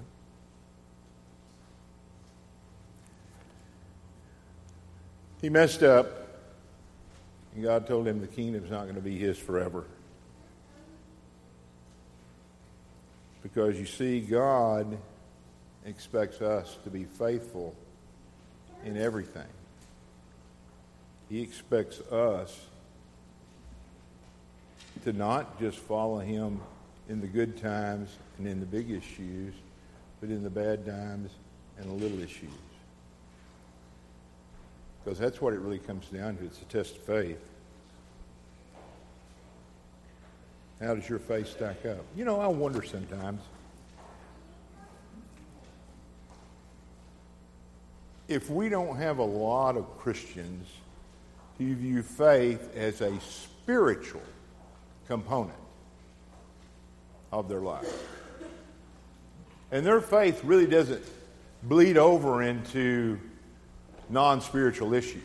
He 5.40 5.48
messed 5.48 5.82
up, 5.82 6.06
and 7.54 7.64
God 7.64 7.86
told 7.86 8.06
him 8.06 8.20
the 8.20 8.26
kingdom's 8.26 8.70
not 8.70 8.82
going 8.82 8.96
to 8.96 9.00
be 9.00 9.16
his 9.16 9.38
forever. 9.38 9.84
Because 13.42 13.78
you 13.78 13.86
see, 13.86 14.20
God 14.20 14.98
expects 15.86 16.42
us 16.42 16.76
to 16.84 16.90
be 16.90 17.04
faithful 17.04 17.74
in 18.84 18.96
everything. 18.96 19.46
He 21.28 21.40
expects 21.42 22.00
us 22.12 22.66
to 25.04 25.12
not 25.12 25.58
just 25.60 25.78
follow 25.78 26.18
Him 26.18 26.60
in 27.08 27.20
the 27.20 27.26
good 27.26 27.56
times 27.56 28.10
and 28.38 28.46
in 28.46 28.60
the 28.60 28.66
big 28.66 28.90
issues, 28.90 29.54
but 30.20 30.28
in 30.28 30.42
the 30.42 30.50
bad 30.50 30.84
times 30.84 31.30
and 31.78 31.88
the 31.88 31.94
little 31.94 32.20
issues. 32.20 32.50
Because 35.10 35.18
that's 35.18 35.40
what 35.42 35.54
it 35.54 35.58
really 35.58 35.80
comes 35.80 36.06
down 36.06 36.36
to. 36.36 36.44
It's 36.44 36.62
a 36.62 36.64
test 36.66 36.94
of 36.94 37.02
faith. 37.02 37.40
How 40.80 40.94
does 40.94 41.08
your 41.08 41.18
faith 41.18 41.48
stack 41.48 41.84
up? 41.84 42.04
You 42.14 42.24
know, 42.24 42.38
I 42.38 42.46
wonder 42.46 42.80
sometimes 42.84 43.42
if 48.28 48.48
we 48.50 48.68
don't 48.68 48.96
have 48.98 49.18
a 49.18 49.24
lot 49.24 49.76
of 49.76 49.98
Christians 49.98 50.68
who 51.58 51.74
view 51.74 52.04
faith 52.04 52.76
as 52.76 53.00
a 53.00 53.18
spiritual 53.18 54.22
component 55.08 55.58
of 57.32 57.48
their 57.48 57.62
life. 57.62 57.92
And 59.72 59.84
their 59.84 60.00
faith 60.00 60.44
really 60.44 60.68
doesn't 60.68 61.02
bleed 61.64 61.98
over 61.98 62.44
into 62.44 63.18
non 64.10 64.40
spiritual 64.40 64.92
issues. 64.92 65.22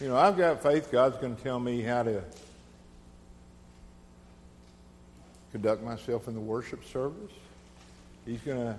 You 0.00 0.08
know, 0.08 0.16
I've 0.16 0.36
got 0.36 0.62
faith 0.62 0.90
God's 0.90 1.16
going 1.16 1.36
to 1.36 1.42
tell 1.42 1.60
me 1.60 1.80
how 1.80 2.02
to 2.02 2.22
conduct 5.52 5.82
myself 5.82 6.28
in 6.28 6.34
the 6.34 6.40
worship 6.40 6.84
service. 6.84 7.32
He's 8.26 8.40
going 8.40 8.58
to 8.58 8.78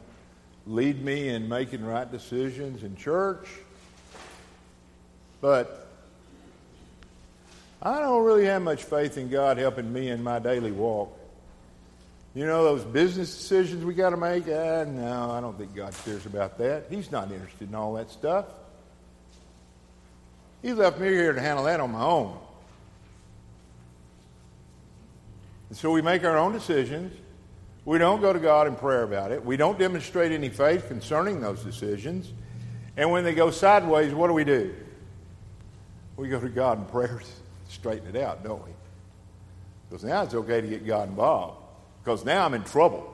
lead 0.65 1.03
me 1.03 1.29
in 1.29 1.47
making 1.47 1.85
right 1.85 2.09
decisions 2.09 2.83
in 2.83 2.95
church. 2.95 3.47
But 5.41 5.87
I 7.81 7.99
don't 7.99 8.23
really 8.23 8.45
have 8.45 8.61
much 8.61 8.83
faith 8.83 9.17
in 9.17 9.29
God 9.29 9.57
helping 9.57 9.91
me 9.91 10.09
in 10.09 10.23
my 10.23 10.39
daily 10.39 10.71
walk. 10.71 11.17
You 12.35 12.47
know, 12.47 12.63
those 12.63 12.83
business 12.83 13.35
decisions 13.35 13.85
we 13.85 13.93
got 13.93 14.09
to 14.09 14.17
make? 14.17 14.47
Uh, 14.47 14.85
no, 14.85 15.31
I 15.31 15.39
don't 15.39 15.55
think 15.57 15.75
God 15.75 15.93
cares 16.03 16.25
about 16.25 16.57
that. 16.57 16.85
He's 16.89 17.11
not 17.11 17.31
interested 17.31 17.69
in 17.69 17.75
all 17.75 17.93
that 17.93 18.09
stuff. 18.09 18.45
He 20.63 20.73
left 20.73 20.99
me 20.99 21.09
here 21.09 21.33
to 21.33 21.39
handle 21.39 21.65
that 21.65 21.79
on 21.79 21.91
my 21.91 22.01
own. 22.01 22.37
And 25.69 25.77
so 25.77 25.91
we 25.91 26.01
make 26.01 26.23
our 26.23 26.37
own 26.37 26.53
decisions. 26.53 27.13
We 27.85 27.97
don't 27.99 28.21
go 28.21 28.33
to 28.33 28.39
God 28.39 28.65
in 28.65 28.75
prayer 28.75 29.03
about 29.03 29.31
it. 29.31 29.43
We 29.45 29.57
don't 29.57 29.77
demonstrate 29.77 30.31
any 30.31 30.49
faith 30.49 30.87
concerning 30.87 31.39
those 31.39 31.63
decisions. 31.63 32.31
And 32.97 33.11
when 33.11 33.23
they 33.23 33.35
go 33.35 33.51
sideways, 33.51 34.13
what 34.13 34.27
do 34.27 34.33
we 34.33 34.43
do? 34.43 34.73
We 36.15 36.29
go 36.29 36.39
to 36.39 36.49
God 36.49 36.79
in 36.79 36.85
prayer 36.85 37.19
to 37.19 37.25
straighten 37.71 38.15
it 38.15 38.19
out, 38.19 38.43
don't 38.43 38.63
we? 38.63 38.71
Because 39.89 40.03
now 40.03 40.23
it's 40.23 40.33
okay 40.33 40.61
to 40.61 40.67
get 40.67 40.87
God 40.87 41.09
involved 41.09 41.62
because 42.03 42.25
now 42.25 42.45
I'm 42.45 42.53
in 42.53 42.63
trouble. 42.63 43.09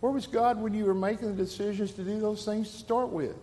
Where 0.00 0.12
was 0.12 0.26
God 0.26 0.60
when 0.60 0.74
you 0.74 0.84
were 0.84 0.94
making 0.94 1.36
the 1.36 1.42
decisions 1.42 1.92
to 1.92 2.02
do 2.02 2.20
those 2.20 2.44
things 2.44 2.70
to 2.70 2.76
start 2.76 3.08
with? 3.08 3.36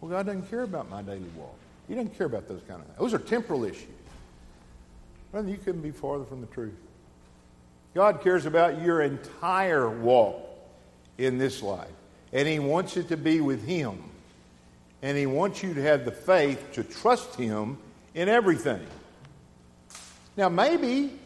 Well, 0.00 0.10
God 0.10 0.26
doesn't 0.26 0.48
care 0.50 0.62
about 0.62 0.90
my 0.90 1.02
daily 1.02 1.28
walk. 1.36 1.56
He 1.88 1.94
doesn't 1.94 2.16
care 2.16 2.26
about 2.26 2.48
those 2.48 2.62
kind 2.68 2.80
of 2.80 2.86
things. 2.86 2.98
Those 2.98 3.14
are 3.14 3.18
temporal 3.18 3.64
issues. 3.64 3.88
Well, 5.32 5.46
you 5.46 5.56
couldn't 5.56 5.82
be 5.82 5.90
farther 5.90 6.24
from 6.24 6.40
the 6.40 6.46
truth. 6.48 6.74
God 7.94 8.22
cares 8.22 8.46
about 8.46 8.80
your 8.80 9.02
entire 9.02 9.88
walk 9.88 10.36
in 11.18 11.38
this 11.38 11.62
life, 11.62 11.88
and 12.32 12.46
He 12.46 12.58
wants 12.58 12.96
it 12.96 13.08
to 13.08 13.16
be 13.16 13.40
with 13.40 13.66
Him. 13.66 14.02
And 15.02 15.16
He 15.16 15.26
wants 15.26 15.62
you 15.62 15.74
to 15.74 15.82
have 15.82 16.04
the 16.04 16.12
faith 16.12 16.72
to 16.72 16.84
trust 16.84 17.34
Him 17.34 17.78
in 18.14 18.28
everything. 18.28 18.86
Now, 20.36 20.48
maybe 20.48 21.18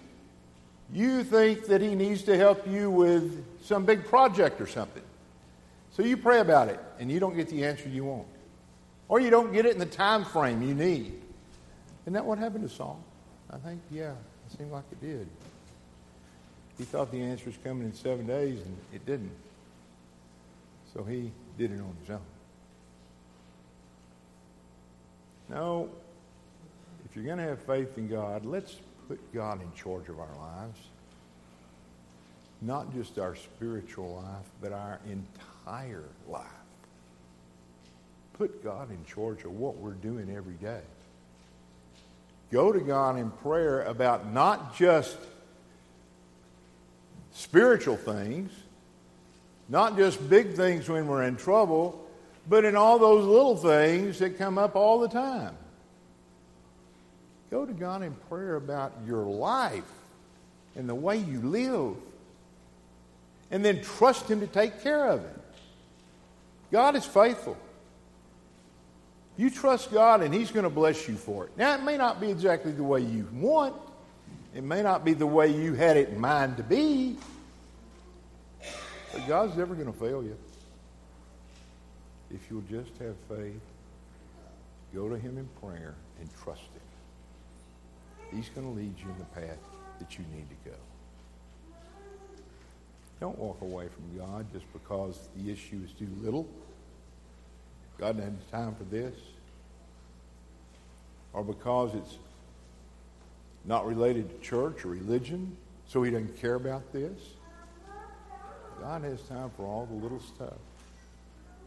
you 0.93 1.25
think 1.25 1.67
that 1.67 1.81
he 1.81 1.95
needs 1.95 2.23
to 2.25 2.37
help 2.37 2.67
you 2.67 2.91
with 2.91 3.45
some 3.63 3.85
big 3.85 4.05
project 4.05 4.61
or 4.61 4.67
something. 4.67 5.03
So 5.93 6.03
you 6.03 6.17
pray 6.17 6.41
about 6.41 6.69
it 6.69 6.81
and 6.99 7.11
you 7.11 7.21
don't 7.21 7.37
get 7.37 7.49
the 7.49 7.65
answer 7.65 7.89
you 7.89 8.05
want. 8.05 8.27
Or 9.09 9.21
you 9.21 9.31
don't 9.31 9.53
get 9.53 9.67
it 9.67 9.73
in 9.73 9.79
the 9.79 9.87
time 9.87 10.25
frame 10.25 10.63
you 10.63 10.75
need. 10.75 11.21
Isn't 12.03 12.15
that 12.15 12.25
what 12.25 12.39
happened 12.39 12.69
to 12.69 12.75
Saul? 12.75 13.03
I 13.51 13.57
think, 13.59 13.81
yeah, 13.91 14.11
it 14.11 14.59
seemed 14.59 14.73
like 14.73 14.85
it 14.91 15.01
did. 15.01 15.29
He 16.79 16.85
thought 16.85 17.13
the 17.13 17.23
answer 17.23 17.47
was 17.47 17.57
coming 17.63 17.85
in 17.85 17.95
seven 17.95 18.27
days 18.27 18.61
and 18.61 18.77
it 18.93 19.07
didn't. 19.07 19.31
So 20.93 21.05
he 21.05 21.31
did 21.57 21.71
it 21.73 21.81
on 21.81 21.97
his 22.01 22.11
own. 22.11 22.21
No, 25.49 25.91
if 27.05 27.15
you're 27.15 27.25
going 27.25 27.39
to 27.39 27.45
have 27.45 27.61
faith 27.61 27.97
in 27.99 28.09
God, 28.09 28.45
let's 28.45 28.77
put 29.09 29.33
God 29.33 29.61
in 29.61 29.73
charge 29.75 30.09
of 30.09 30.19
our 30.19 30.37
lives. 30.39 30.79
Not 32.61 32.95
just 32.95 33.19
our 33.19 33.37
spiritual 33.37 34.23
life, 34.23 34.47
but 34.61 34.73
our 34.73 34.99
entire 35.07 36.05
life. 36.29 36.43
Put 38.35 38.65
God 38.65 38.91
in 38.91 39.05
charge 39.05 39.45
of 39.45 39.53
what 39.53 39.77
we're 39.77 39.93
doing 39.93 40.35
every 40.35 40.55
day. 40.55 40.81
Go 42.51 42.73
to 42.73 42.81
God 42.81 43.19
in 43.19 43.31
prayer 43.31 43.83
about 43.83 44.33
not 44.33 44.77
just 44.77 45.17
spiritual 47.33 47.97
things, 47.97 48.51
not 49.69 49.97
just 49.97 50.29
big 50.29 50.55
things 50.55 50.89
when 50.89 51.07
we're 51.07 51.25
in 51.25 51.37
trouble, 51.37 52.01
but 52.49 52.65
in 52.65 52.77
all 52.77 52.99
those 52.99 53.25
little 53.25 53.57
things 53.57 54.19
that 54.19 54.39
come 54.39 54.59
up 54.59 54.77
all 54.77 55.01
the 55.01 55.09
time. 55.09 55.57
Go 57.55 57.65
to 57.65 57.73
God 57.73 58.03
in 58.03 58.13
prayer 58.29 58.57
about 58.57 58.93
your 59.07 59.25
life 59.25 59.85
and 60.75 60.89
the 60.89 60.95
way 60.95 61.19
you 61.19 61.41
live. 61.41 61.95
And 63.53 63.65
then 63.65 63.81
trust 63.81 64.29
Him 64.29 64.41
to 64.41 64.49
take 64.49 64.83
care 64.83 65.07
of 65.07 65.25
it. 65.25 65.41
God 66.73 66.97
is 66.97 67.05
faithful. 67.05 67.57
You 69.37 69.51
trust 69.51 69.93
God 69.93 70.21
and 70.21 70.35
He's 70.35 70.51
going 70.51 70.65
to 70.65 70.69
bless 70.69 71.07
you 71.07 71.15
for 71.15 71.45
it. 71.45 71.53
Now, 71.57 71.77
it 71.77 71.85
may 71.85 71.97
not 71.97 72.21
be 72.21 72.29
exactly 72.29 72.73
the 72.73 72.83
way 72.83 73.03
you 73.03 73.29
want, 73.33 73.77
it 74.53 74.65
may 74.65 74.83
not 74.83 75.05
be 75.05 75.15
the 75.15 75.25
way 75.25 75.47
you 75.47 75.75
had 75.75 75.97
it 75.97 76.09
in 76.09 76.19
mind 76.19 76.57
to 76.57 76.65
be, 76.65 77.17
but 79.13 79.29
God's 79.29 79.57
never 79.57 79.77
going 79.77 79.93
to 79.93 79.97
fail 79.97 80.25
you. 80.25 80.37
If 82.33 82.51
you'll 82.51 82.63
just 82.63 82.99
have 82.99 83.15
faith, 83.29 83.61
go 84.93 85.09
to 85.09 85.17
Him 85.17 85.39
in 85.39 85.49
prayer 85.61 85.95
and 86.19 86.29
trust. 86.43 86.74
He's 88.35 88.49
going 88.49 88.67
to 88.67 88.73
lead 88.73 88.95
you 88.99 89.09
in 89.11 89.19
the 89.19 89.41
path 89.41 89.59
that 89.99 90.19
you 90.19 90.25
need 90.35 90.47
to 90.49 90.71
go. 90.71 90.77
Don't 93.21 93.39
walk 93.39 93.61
away 93.61 93.87
from 93.89 94.19
God 94.19 94.47
just 94.53 94.65
because 94.73 95.29
the 95.37 95.53
issue 95.53 95.81
is 95.85 95.93
too 95.93 96.09
little. 96.23 96.47
God 97.99 98.17
doesn't 98.17 98.33
have 98.33 98.51
time 98.51 98.75
for 98.75 98.85
this. 98.85 99.15
Or 101.33 101.45
because 101.45 101.95
it's 101.95 102.17
not 103.65 103.87
related 103.87 104.29
to 104.31 104.47
church 104.47 104.85
or 104.85 104.89
religion, 104.89 105.57
so 105.87 106.03
he 106.03 106.11
doesn't 106.11 106.41
care 106.41 106.57
about 106.57 106.93
this. 106.93 107.19
God 108.81 109.03
has 109.05 109.23
time 109.23 109.51
for 109.57 109.65
all 109.65 109.87
the 109.87 109.95
little 109.95 110.21
stuff. 110.21 110.59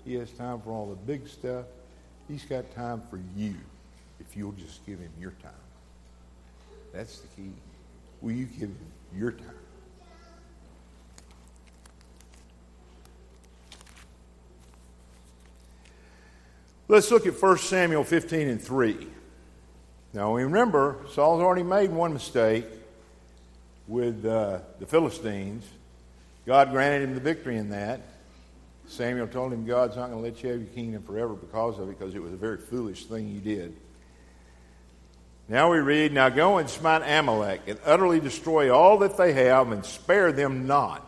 He 0.06 0.15
has 0.15 0.30
time 0.32 0.62
for 0.62 0.71
all 0.71 0.88
the 0.88 0.95
big 0.95 1.27
stuff. 1.27 1.65
He's 2.27 2.43
got 2.45 2.73
time 2.75 3.01
for 3.10 3.19
you 3.36 3.56
if 4.19 4.36
you'll 4.36 4.51
just 4.51 4.86
give 4.86 4.99
him 4.99 5.12
your 5.19 5.32
time. 5.41 5.66
That's 6.97 7.19
the 7.19 7.27
key. 7.36 7.51
Will 8.21 8.31
you 8.31 8.45
give 8.45 8.69
him 8.69 8.77
your 9.15 9.31
time? 9.31 9.51
Let's 16.88 17.12
look 17.12 17.27
at 17.27 17.39
1 17.39 17.57
Samuel 17.60 18.03
15 18.03 18.47
and 18.47 18.60
3. 18.60 19.07
Now, 20.13 20.33
remember, 20.33 21.05
Saul's 21.12 21.39
already 21.39 21.62
made 21.62 21.91
one 21.91 22.13
mistake 22.13 22.65
with 23.88 24.25
uh, 24.25 24.62
the 24.79 24.88
Philistines. 24.88 25.67
God 26.47 26.71
granted 26.71 27.07
him 27.07 27.13
the 27.13 27.21
victory 27.21 27.57
in 27.57 27.69
that. 27.69 28.01
Samuel 28.88 29.27
told 29.27 29.53
him 29.53 29.67
God's 29.67 29.97
not 29.97 30.10
going 30.10 30.23
to 30.23 30.29
let 30.31 30.41
you 30.41 30.49
have 30.49 30.62
your 30.62 30.69
kingdom 30.69 31.03
forever 31.03 31.36
because 31.36 31.77
of 31.77 31.89
it, 31.89 31.99
because 31.99 32.15
it 32.15 32.23
was 32.23 32.33
a 32.33 32.38
very 32.38 32.57
foolish 32.57 33.05
thing 33.05 33.27
you 33.27 33.39
did. 33.39 33.75
Now 35.49 35.71
we 35.71 35.79
read, 35.79 36.12
Now 36.12 36.29
go 36.29 36.57
and 36.57 36.69
smite 36.69 37.03
Amalek, 37.05 37.62
and 37.67 37.79
utterly 37.86 38.19
destroy 38.19 38.73
all 38.73 38.97
that 38.99 39.17
they 39.17 39.33
have, 39.33 39.71
and 39.71 39.86
spare 39.86 40.31
them 40.31 40.67
not, 40.67 41.03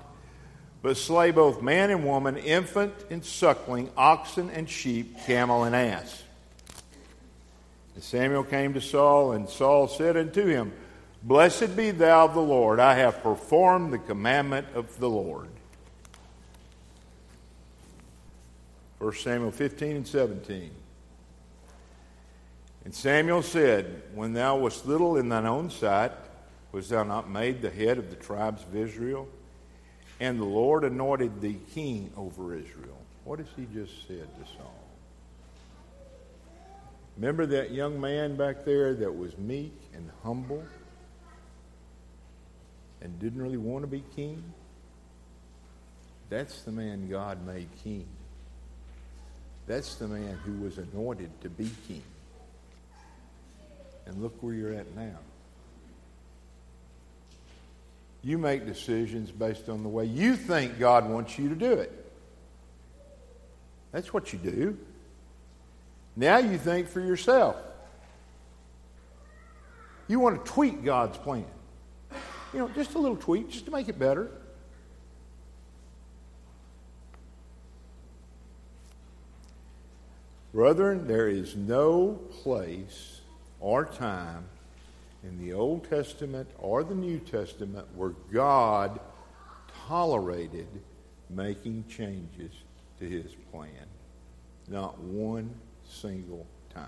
but 0.81 0.95
slay 0.95 1.31
both 1.31 1.61
man 1.61 1.89
and 1.89 2.05
woman, 2.05 2.37
infant 2.37 2.93
and 3.09 3.23
suckling, 3.23 3.89
oxen 3.97 4.49
and 4.49 4.69
sheep, 4.69 5.17
camel 5.25 5.65
and 5.65 5.75
ass. 5.75 6.23
And 7.95 8.03
Samuel 8.03 8.43
came 8.43 8.73
to 8.75 8.81
Saul, 8.81 9.33
and 9.33 9.49
Saul 9.49 9.89
said 9.89 10.15
unto 10.15 10.45
him, 10.45 10.71
Blessed 11.21 11.75
be 11.75 11.91
thou 11.91 12.27
the 12.27 12.39
Lord, 12.39 12.79
I 12.79 12.95
have 12.95 13.21
performed 13.21 13.91
the 13.91 13.97
commandment 13.97 14.67
of 14.73 14.97
the 14.99 15.09
Lord. 15.09 15.49
1 18.99 19.13
Samuel 19.15 19.51
15 19.51 19.95
and 19.97 20.07
17. 20.07 20.71
And 22.89 22.95
Samuel 22.95 23.43
said, 23.43 24.01
When 24.15 24.33
thou 24.33 24.57
wast 24.57 24.87
little 24.87 25.17
in 25.17 25.29
thine 25.29 25.45
own 25.45 25.69
sight, 25.69 26.11
was 26.71 26.89
thou 26.89 27.03
not 27.03 27.29
made 27.29 27.61
the 27.61 27.69
head 27.69 27.99
of 27.99 28.09
the 28.09 28.15
tribes 28.15 28.63
of 28.63 28.75
Israel? 28.75 29.27
And 30.19 30.39
the 30.39 30.45
Lord 30.45 30.83
anointed 30.83 31.39
thee 31.39 31.59
king 31.75 32.11
over 32.17 32.55
Israel. 32.55 32.97
What 33.25 33.37
has 33.37 33.47
he 33.55 33.67
just 33.71 34.07
said 34.07 34.27
to 34.39 34.51
Saul? 34.57 34.73
Remember 37.15 37.45
that 37.45 37.69
young 37.69 38.01
man 38.01 38.35
back 38.35 38.65
there 38.65 38.95
that 38.95 39.15
was 39.15 39.37
meek 39.37 39.79
and 39.93 40.09
humble 40.23 40.63
and 43.01 43.19
didn't 43.19 43.39
really 43.39 43.57
want 43.57 43.83
to 43.83 43.87
be 43.87 44.03
king? 44.15 44.43
That's 46.31 46.63
the 46.63 46.71
man 46.71 47.07
God 47.07 47.45
made 47.45 47.67
king. 47.83 48.07
That's 49.67 49.93
the 49.93 50.07
man 50.07 50.39
who 50.43 50.53
was 50.63 50.79
anointed 50.79 51.29
to 51.41 51.49
be 51.49 51.69
king. 51.87 52.01
And 54.09 54.23
look 54.23 54.41
where 54.41 54.55
you're 54.55 54.73
at 54.73 54.95
now. 54.95 55.19
You 58.23 58.39
make 58.39 58.65
decisions 58.65 59.29
based 59.29 59.69
on 59.69 59.83
the 59.83 59.89
way 59.89 60.05
you 60.05 60.35
think 60.35 60.79
God 60.79 61.07
wants 61.07 61.37
you 61.37 61.47
to 61.49 61.55
do 61.55 61.73
it. 61.73 62.11
That's 63.91 64.11
what 64.11 64.33
you 64.33 64.39
do. 64.39 64.77
Now 66.15 66.39
you 66.39 66.57
think 66.57 66.87
for 66.87 67.01
yourself. 67.01 67.55
You 70.07 70.19
want 70.19 70.43
to 70.43 70.51
tweak 70.51 70.83
God's 70.83 71.17
plan. 71.19 71.45
You 72.51 72.59
know, 72.59 72.69
just 72.69 72.95
a 72.95 72.97
little 72.97 73.15
tweak, 73.15 73.51
just 73.51 73.65
to 73.65 73.71
make 73.71 73.89
it 73.89 73.99
better. 73.99 74.31
Brethren, 80.51 81.07
there 81.07 81.29
is 81.29 81.55
no 81.55 82.19
place 82.41 83.18
or 83.59 83.85
time 83.85 84.45
in 85.23 85.37
the 85.39 85.53
Old 85.53 85.89
Testament 85.89 86.49
or 86.59 86.83
the 86.83 86.95
New 86.95 87.19
Testament 87.19 87.87
where 87.95 88.13
God 88.31 88.99
tolerated 89.87 90.67
making 91.29 91.85
changes 91.89 92.51
to 92.99 93.07
his 93.07 93.35
plan. 93.51 93.71
Not 94.67 94.99
one 94.99 95.53
single 95.87 96.45
time. 96.73 96.87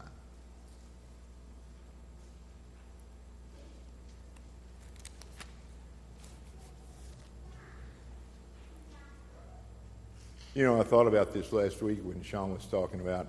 You 10.53 10.65
know, 10.65 10.81
I 10.81 10.83
thought 10.83 11.07
about 11.07 11.33
this 11.33 11.53
last 11.53 11.81
week 11.81 11.99
when 12.03 12.21
Sean 12.21 12.51
was 12.51 12.65
talking 12.65 12.99
about 12.99 13.27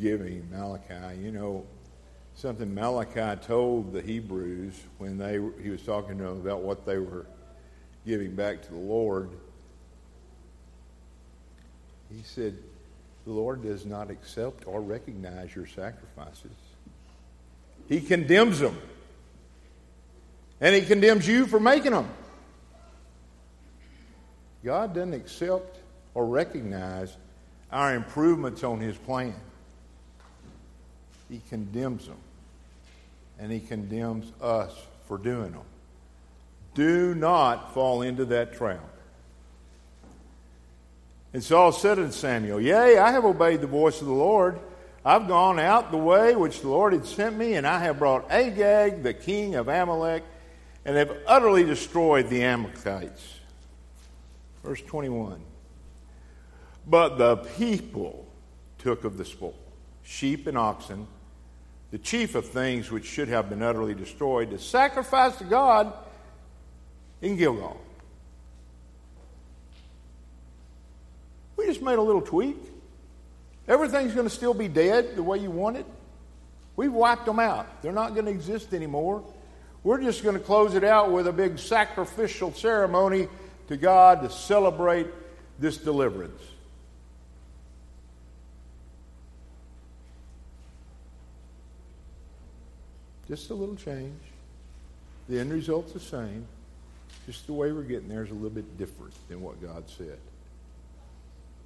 giving 0.00 0.48
Malachi. 0.50 1.20
You 1.20 1.32
know, 1.32 1.66
something 2.36 2.72
Malachi 2.74 3.40
told 3.44 3.92
the 3.92 4.02
Hebrews 4.02 4.74
when 4.98 5.18
they 5.18 5.40
he 5.62 5.70
was 5.70 5.82
talking 5.82 6.18
to 6.18 6.24
them 6.24 6.40
about 6.40 6.62
what 6.62 6.86
they 6.86 6.98
were 6.98 7.26
giving 8.06 8.34
back 8.34 8.62
to 8.62 8.70
the 8.70 8.78
Lord. 8.78 9.30
He 12.10 12.22
said, 12.22 12.56
"The 13.24 13.32
Lord 13.32 13.62
does 13.62 13.84
not 13.84 14.10
accept 14.10 14.66
or 14.66 14.80
recognize 14.80 15.54
your 15.56 15.66
sacrifices. 15.66 16.52
He 17.88 18.00
condemns 18.00 18.60
them, 18.60 18.78
and 20.60 20.74
He 20.74 20.82
condemns 20.82 21.26
you 21.26 21.46
for 21.46 21.58
making 21.58 21.92
them." 21.92 22.08
God 24.62 24.94
doesn't 24.94 25.14
accept 25.14 25.78
or 26.14 26.26
recognize 26.26 27.16
our 27.72 27.94
improvements 27.94 28.62
on 28.62 28.80
His 28.80 28.96
plan 28.96 29.34
he 31.28 31.40
condemns 31.48 32.06
them. 32.06 32.18
And 33.38 33.52
he 33.52 33.60
condemns 33.60 34.32
us 34.40 34.72
for 35.06 35.18
doing 35.18 35.52
them. 35.52 35.62
Do 36.74 37.14
not 37.14 37.74
fall 37.74 38.02
into 38.02 38.24
that 38.26 38.54
trap. 38.54 38.80
And 41.32 41.42
Saul 41.42 41.72
said 41.72 41.98
unto 41.98 42.12
Samuel, 42.12 42.60
Yea, 42.60 42.98
I 42.98 43.12
have 43.12 43.24
obeyed 43.24 43.60
the 43.60 43.66
voice 43.66 44.00
of 44.00 44.06
the 44.06 44.12
Lord. 44.12 44.58
I've 45.04 45.28
gone 45.28 45.58
out 45.58 45.90
the 45.90 45.98
way 45.98 46.34
which 46.34 46.62
the 46.62 46.68
Lord 46.68 46.92
had 46.92 47.06
sent 47.06 47.36
me, 47.36 47.54
and 47.54 47.66
I 47.66 47.78
have 47.80 47.98
brought 47.98 48.30
Agag, 48.30 49.02
the 49.02 49.14
king 49.14 49.54
of 49.54 49.68
Amalek, 49.68 50.24
and 50.84 50.96
have 50.96 51.16
utterly 51.26 51.64
destroyed 51.64 52.28
the 52.28 52.42
Amalekites. 52.42 53.40
Verse 54.64 54.82
21. 54.82 55.40
But 56.86 57.18
the 57.18 57.36
people 57.36 58.26
took 58.78 59.04
of 59.04 59.16
the 59.18 59.24
spoil 59.24 59.54
sheep 60.02 60.46
and 60.46 60.56
oxen, 60.56 61.06
the 61.90 61.98
chief 61.98 62.34
of 62.34 62.46
things 62.46 62.90
which 62.90 63.04
should 63.04 63.28
have 63.28 63.48
been 63.48 63.62
utterly 63.62 63.94
destroyed, 63.94 64.50
to 64.50 64.58
sacrifice 64.58 65.36
to 65.36 65.44
God 65.44 65.92
in 67.22 67.36
Gilgal. 67.36 67.80
We 71.56 71.66
just 71.66 71.82
made 71.82 71.98
a 71.98 72.02
little 72.02 72.22
tweak. 72.22 72.56
Everything's 73.68 74.12
going 74.14 74.26
to 74.26 74.34
still 74.34 74.54
be 74.54 74.68
dead 74.68 75.16
the 75.16 75.22
way 75.22 75.38
you 75.38 75.50
want 75.50 75.76
it. 75.76 75.86
We've 76.76 76.92
wiped 76.92 77.26
them 77.26 77.38
out. 77.38 77.82
They're 77.82 77.92
not 77.92 78.14
going 78.14 78.26
to 78.26 78.30
exist 78.30 78.74
anymore. 78.74 79.24
We're 79.82 80.00
just 80.02 80.22
going 80.22 80.36
to 80.36 80.42
close 80.42 80.74
it 80.74 80.84
out 80.84 81.12
with 81.12 81.26
a 81.26 81.32
big 81.32 81.58
sacrificial 81.58 82.52
ceremony 82.52 83.28
to 83.68 83.76
God 83.76 84.22
to 84.22 84.30
celebrate 84.30 85.06
this 85.58 85.78
deliverance. 85.78 86.42
Just 93.28 93.50
a 93.50 93.54
little 93.54 93.76
change. 93.76 94.20
The 95.28 95.40
end 95.40 95.52
result's 95.52 95.92
the 95.92 96.00
same. 96.00 96.46
Just 97.26 97.46
the 97.46 97.52
way 97.52 97.72
we're 97.72 97.82
getting 97.82 98.08
there 98.08 98.22
is 98.22 98.30
a 98.30 98.34
little 98.34 98.50
bit 98.50 98.78
different 98.78 99.12
than 99.28 99.40
what 99.40 99.60
God 99.60 99.84
said. 99.88 100.18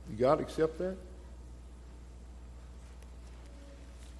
Did 0.08 0.18
God 0.18 0.40
accept 0.40 0.78
that? 0.78 0.96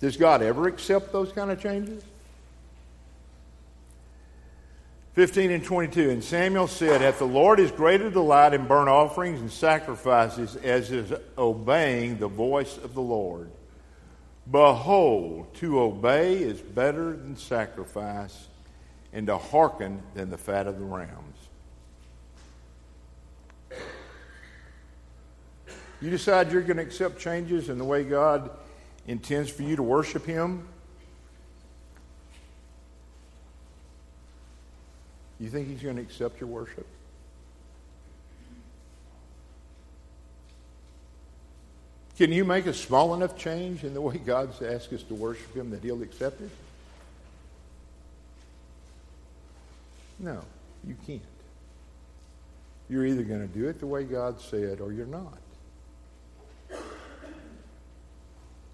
Does 0.00 0.16
God 0.16 0.42
ever 0.42 0.66
accept 0.68 1.12
those 1.12 1.32
kind 1.32 1.50
of 1.50 1.60
changes? 1.60 2.02
15 5.14 5.50
and 5.50 5.64
22. 5.64 6.10
And 6.10 6.22
Samuel 6.22 6.68
said, 6.68 7.00
Hath 7.00 7.18
the 7.18 7.26
Lord 7.26 7.58
is 7.58 7.70
greater 7.70 8.10
delight 8.10 8.54
in 8.54 8.66
burnt 8.66 8.88
offerings 8.88 9.40
and 9.40 9.50
sacrifices 9.50 10.56
as 10.56 10.90
is 10.90 11.12
obeying 11.36 12.18
the 12.18 12.28
voice 12.28 12.78
of 12.78 12.94
the 12.94 13.02
Lord. 13.02 13.50
Behold, 14.48 15.52
to 15.54 15.80
obey 15.80 16.36
is 16.36 16.60
better 16.60 17.16
than 17.16 17.36
sacrifice, 17.36 18.46
and 19.12 19.26
to 19.26 19.36
hearken 19.36 20.02
than 20.14 20.30
the 20.30 20.38
fat 20.38 20.66
of 20.66 20.78
the 20.78 20.84
rams. 20.84 21.36
You 26.00 26.10
decide 26.10 26.50
you're 26.50 26.62
going 26.62 26.76
to 26.76 26.82
accept 26.82 27.18
changes 27.18 27.68
in 27.68 27.76
the 27.76 27.84
way 27.84 28.04
God 28.04 28.50
intends 29.06 29.50
for 29.50 29.62
you 29.62 29.76
to 29.76 29.82
worship 29.82 30.24
Him. 30.24 30.66
You 35.38 35.48
think 35.48 35.68
He's 35.68 35.82
going 35.82 35.96
to 35.96 36.02
accept 36.02 36.40
your 36.40 36.48
worship? 36.48 36.86
Can 42.20 42.32
you 42.32 42.44
make 42.44 42.66
a 42.66 42.74
small 42.74 43.14
enough 43.14 43.34
change 43.34 43.82
in 43.82 43.94
the 43.94 44.00
way 44.02 44.18
God's 44.18 44.60
asked 44.60 44.92
us 44.92 45.02
to 45.04 45.14
worship 45.14 45.56
Him 45.56 45.70
that 45.70 45.82
He'll 45.82 46.02
accept 46.02 46.42
it? 46.42 46.50
No, 50.18 50.42
you 50.86 50.96
can't. 51.06 51.22
You're 52.90 53.06
either 53.06 53.22
going 53.22 53.40
to 53.40 53.46
do 53.46 53.70
it 53.70 53.80
the 53.80 53.86
way 53.86 54.04
God 54.04 54.38
said 54.38 54.82
or 54.82 54.92
you're 54.92 55.06
not. 55.06 55.38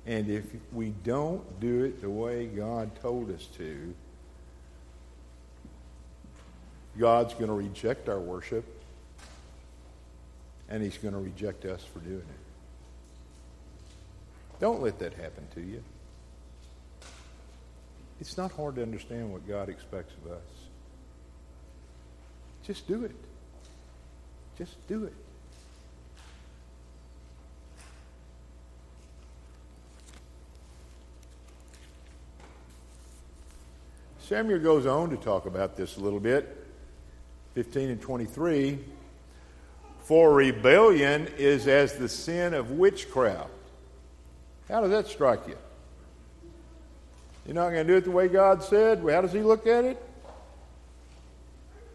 And 0.06 0.28
if 0.28 0.42
we 0.72 0.92
don't 1.04 1.60
do 1.60 1.84
it 1.84 2.00
the 2.00 2.10
way 2.10 2.46
God 2.46 3.00
told 3.00 3.30
us 3.30 3.46
to, 3.58 3.94
God's 6.98 7.32
going 7.34 7.46
to 7.46 7.54
reject 7.54 8.08
our 8.08 8.18
worship, 8.18 8.64
and 10.68 10.82
He's 10.82 10.98
going 10.98 11.14
to 11.14 11.20
reject 11.20 11.64
us 11.64 11.84
for 11.84 12.00
doing 12.00 12.16
it. 12.16 12.45
Don't 14.60 14.82
let 14.82 14.98
that 15.00 15.14
happen 15.14 15.46
to 15.54 15.60
you. 15.60 15.82
It's 18.20 18.36
not 18.36 18.52
hard 18.52 18.76
to 18.76 18.82
understand 18.82 19.30
what 19.30 19.46
God 19.46 19.68
expects 19.68 20.14
of 20.24 20.32
us. 20.32 20.40
Just 22.64 22.88
do 22.88 23.04
it. 23.04 23.14
Just 24.56 24.74
do 24.88 25.04
it. 25.04 25.12
Samuel 34.20 34.58
goes 34.58 34.86
on 34.86 35.10
to 35.10 35.16
talk 35.16 35.46
about 35.46 35.76
this 35.76 35.98
a 35.98 36.00
little 36.00 36.18
bit. 36.18 36.66
15 37.54 37.90
and 37.90 38.00
23. 38.00 38.78
For 40.00 40.32
rebellion 40.32 41.28
is 41.38 41.68
as 41.68 41.94
the 41.94 42.08
sin 42.08 42.52
of 42.52 42.72
witchcraft. 42.72 43.50
How 44.68 44.80
does 44.80 44.90
that 44.90 45.06
strike 45.06 45.46
you? 45.46 45.56
You're 47.44 47.54
not 47.54 47.70
going 47.70 47.86
to 47.86 47.92
do 47.92 47.96
it 47.96 48.04
the 48.04 48.10
way 48.10 48.28
God 48.28 48.62
said? 48.62 48.98
How 48.98 49.20
does 49.20 49.32
He 49.32 49.40
look 49.40 49.66
at 49.66 49.84
it? 49.84 50.02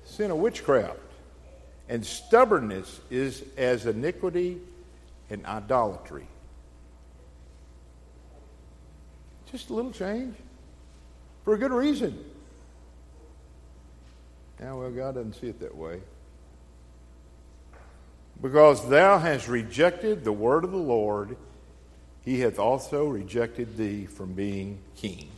Sin 0.06 0.32
of 0.32 0.38
witchcraft. 0.38 0.98
And 1.90 2.06
stubbornness 2.06 3.02
is 3.10 3.44
as 3.58 3.86
iniquity 3.86 4.60
and 5.30 5.46
idolatry. 5.46 6.26
Just 9.52 9.70
a 9.70 9.74
little 9.74 9.92
change 9.92 10.36
for 11.44 11.54
a 11.54 11.58
good 11.58 11.72
reason. 11.72 12.18
Now, 14.62 14.80
well, 14.80 14.92
God 14.92 15.16
doesn't 15.16 15.34
see 15.34 15.48
it 15.48 15.60
that 15.60 15.76
way. 15.76 16.00
Because 18.42 18.88
thou 18.88 19.18
hast 19.18 19.48
rejected 19.48 20.24
the 20.24 20.32
word 20.32 20.64
of 20.64 20.72
the 20.72 20.78
Lord, 20.78 21.36
he 22.24 22.40
hath 22.40 22.60
also 22.60 23.08
rejected 23.08 23.78
thee 23.78 24.06
from 24.06 24.34
being 24.34 24.80
king. 24.96 25.30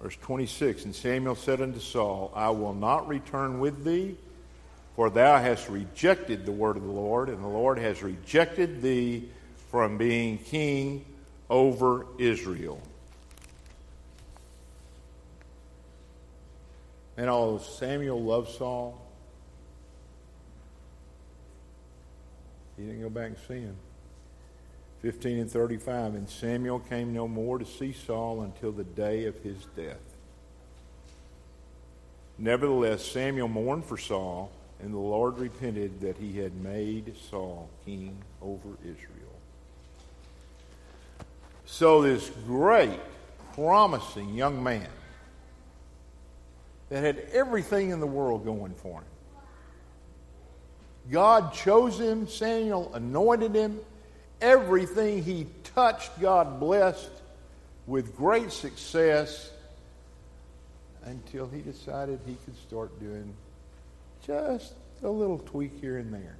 Verse 0.00 0.16
26 0.20 0.84
And 0.84 0.94
Samuel 0.94 1.36
said 1.36 1.60
unto 1.60 1.80
Saul, 1.80 2.32
I 2.34 2.50
will 2.50 2.74
not 2.74 3.08
return 3.08 3.60
with 3.60 3.84
thee, 3.84 4.16
for 4.96 5.08
thou 5.08 5.38
hast 5.38 5.68
rejected 5.68 6.44
the 6.44 6.52
word 6.52 6.76
of 6.76 6.82
the 6.82 6.90
Lord, 6.90 7.28
and 7.28 7.42
the 7.42 7.48
Lord 7.48 7.78
has 7.78 8.02
rejected 8.02 8.82
thee 8.82 9.28
from 9.70 9.96
being 9.96 10.36
king 10.38 11.04
over 11.48 12.06
Israel. 12.18 12.80
And 17.16 17.30
although 17.30 17.62
Samuel 17.62 18.22
loved 18.22 18.50
Saul, 18.50 19.00
he 22.76 22.84
didn't 22.84 23.02
go 23.02 23.10
back 23.10 23.28
and 23.28 23.36
see 23.46 23.60
him. 23.60 23.76
15 25.02 25.38
and 25.40 25.50
35. 25.50 26.14
And 26.14 26.28
Samuel 26.28 26.78
came 26.78 27.12
no 27.12 27.28
more 27.28 27.58
to 27.58 27.66
see 27.66 27.92
Saul 27.92 28.42
until 28.42 28.72
the 28.72 28.84
day 28.84 29.26
of 29.26 29.36
his 29.42 29.66
death. 29.76 29.98
Nevertheless, 32.38 33.04
Samuel 33.04 33.48
mourned 33.48 33.84
for 33.84 33.98
Saul, 33.98 34.50
and 34.80 34.94
the 34.94 34.98
Lord 34.98 35.38
repented 35.38 36.00
that 36.00 36.16
he 36.16 36.38
had 36.38 36.54
made 36.62 37.14
Saul 37.30 37.68
king 37.84 38.16
over 38.40 38.68
Israel. 38.82 39.08
So, 41.66 42.02
this 42.02 42.30
great, 42.46 42.98
promising 43.54 44.34
young 44.34 44.62
man 44.62 44.88
that 46.88 47.02
had 47.02 47.18
everything 47.32 47.90
in 47.90 48.00
the 48.00 48.06
world 48.06 48.44
going 48.44 48.74
for 48.74 49.00
him. 49.00 49.06
God 51.10 51.52
chose 51.52 51.98
him, 51.98 52.28
Samuel 52.28 52.92
anointed 52.94 53.54
him, 53.54 53.80
everything 54.42 55.22
he 55.22 55.46
touched, 55.74 56.20
God 56.20 56.60
blessed 56.60 57.10
with 57.86 58.14
great 58.16 58.52
success 58.52 59.50
until 61.04 61.48
he 61.48 61.60
decided 61.60 62.20
he 62.26 62.36
could 62.44 62.56
start 62.58 62.98
doing 63.00 63.32
just 64.26 64.74
a 65.02 65.08
little 65.08 65.38
tweak 65.38 65.80
here 65.80 65.98
and 65.98 66.12
there. 66.12 66.36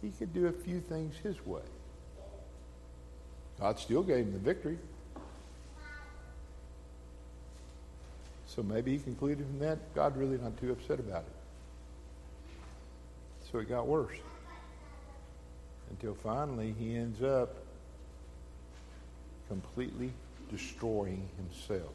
He 0.00 0.10
could 0.10 0.32
do 0.32 0.46
a 0.46 0.52
few 0.52 0.80
things 0.80 1.16
his 1.22 1.44
way. 1.44 1.60
God 3.58 3.78
still 3.78 4.02
gave 4.02 4.18
him 4.18 4.32
the 4.32 4.38
victory. 4.38 4.78
So 8.46 8.62
maybe 8.62 8.92
he 8.92 8.98
concluded 8.98 9.44
from 9.44 9.58
that, 9.58 9.94
God 9.94 10.16
really 10.16 10.38
not 10.38 10.56
too 10.58 10.72
upset 10.72 11.00
about 11.00 11.22
it. 11.22 11.32
So 13.50 13.58
it 13.58 13.68
got 13.68 13.86
worse 13.86 14.16
until 15.90 16.14
finally 16.14 16.74
he 16.78 16.96
ends 16.96 17.22
up 17.22 17.54
completely 19.48 20.12
destroying 20.50 21.28
himself. 21.36 21.92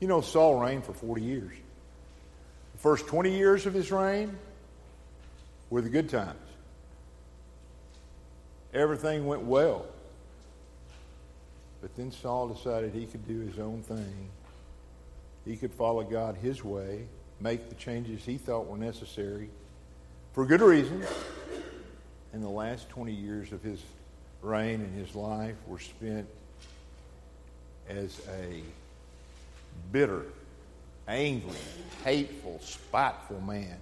You 0.00 0.08
know, 0.08 0.20
Saul 0.20 0.58
reigned 0.58 0.84
for 0.84 0.94
40 0.94 1.22
years. 1.22 1.52
The 2.72 2.78
first 2.78 3.06
20 3.06 3.36
years 3.36 3.66
of 3.66 3.74
his 3.74 3.92
reign 3.92 4.36
were 5.68 5.82
the 5.82 5.90
good 5.90 6.08
times. 6.08 6.38
Everything 8.72 9.26
went 9.26 9.42
well. 9.42 9.84
But 11.82 11.94
then 11.96 12.12
Saul 12.12 12.48
decided 12.48 12.92
he 12.92 13.06
could 13.06 13.26
do 13.26 13.40
his 13.40 13.58
own 13.58 13.82
thing. 13.82 14.28
He 15.44 15.56
could 15.56 15.72
follow 15.72 16.02
God 16.02 16.36
his 16.36 16.62
way, 16.62 17.06
make 17.40 17.68
the 17.68 17.74
changes 17.74 18.24
he 18.24 18.38
thought 18.38 18.66
were 18.66 18.78
necessary 18.78 19.48
for 20.32 20.46
good 20.46 20.60
reasons 20.60 21.06
and 22.40 22.48
the 22.48 22.54
last 22.54 22.88
20 22.88 23.12
years 23.12 23.52
of 23.52 23.62
his 23.62 23.82
reign 24.40 24.80
and 24.80 24.98
his 24.98 25.14
life 25.14 25.56
were 25.66 25.78
spent 25.78 26.26
as 27.86 28.18
a 28.30 28.62
bitter, 29.92 30.22
angry, 31.06 31.52
hateful, 32.02 32.58
spiteful 32.62 33.42
man 33.42 33.76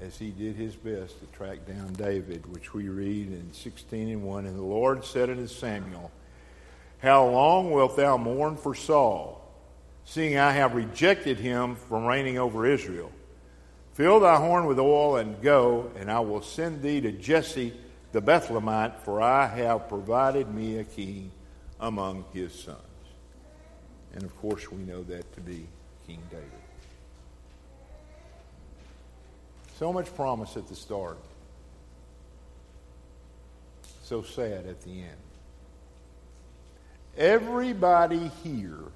as 0.00 0.18
he 0.18 0.30
did 0.30 0.56
his 0.56 0.74
best 0.74 1.20
to 1.20 1.26
track 1.26 1.64
down 1.64 1.92
David, 1.92 2.44
which 2.52 2.74
we 2.74 2.88
read 2.88 3.28
in 3.28 3.52
16 3.52 4.08
and 4.08 4.24
1. 4.24 4.46
And 4.46 4.58
the 4.58 4.62
Lord 4.62 5.04
said 5.04 5.30
unto 5.30 5.46
Samuel, 5.46 6.10
How 6.98 7.24
long 7.28 7.70
wilt 7.70 7.96
thou 7.96 8.16
mourn 8.16 8.56
for 8.56 8.74
Saul, 8.74 9.48
seeing 10.04 10.38
I 10.38 10.50
have 10.50 10.74
rejected 10.74 11.38
him 11.38 11.76
from 11.76 12.04
reigning 12.04 12.36
over 12.36 12.66
Israel? 12.66 13.12
Fill 13.96 14.20
thy 14.20 14.36
horn 14.36 14.66
with 14.66 14.78
oil 14.78 15.16
and 15.16 15.40
go, 15.40 15.90
and 15.96 16.10
I 16.10 16.20
will 16.20 16.42
send 16.42 16.82
thee 16.82 17.00
to 17.00 17.10
Jesse 17.12 17.72
the 18.12 18.20
Bethlehemite, 18.20 18.98
for 18.98 19.22
I 19.22 19.46
have 19.46 19.88
provided 19.88 20.54
me 20.54 20.76
a 20.76 20.84
king 20.84 21.30
among 21.80 22.26
his 22.34 22.52
sons. 22.52 22.76
And 24.12 24.22
of 24.22 24.36
course, 24.36 24.70
we 24.70 24.82
know 24.82 25.02
that 25.04 25.32
to 25.36 25.40
be 25.40 25.66
King 26.06 26.20
David. 26.30 26.44
So 29.78 29.94
much 29.94 30.14
promise 30.14 30.58
at 30.58 30.68
the 30.68 30.76
start. 30.76 31.16
So 34.02 34.20
sad 34.20 34.66
at 34.66 34.82
the 34.82 34.90
end. 34.90 35.16
Everybody 37.16 38.30
here 38.44 38.92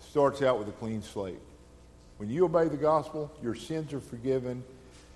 starts 0.00 0.42
out 0.42 0.58
with 0.58 0.66
a 0.66 0.72
clean 0.72 1.02
slate. 1.02 1.38
When 2.20 2.28
you 2.28 2.44
obey 2.44 2.68
the 2.68 2.76
gospel, 2.76 3.32
your 3.42 3.54
sins 3.54 3.94
are 3.94 4.00
forgiven. 4.00 4.62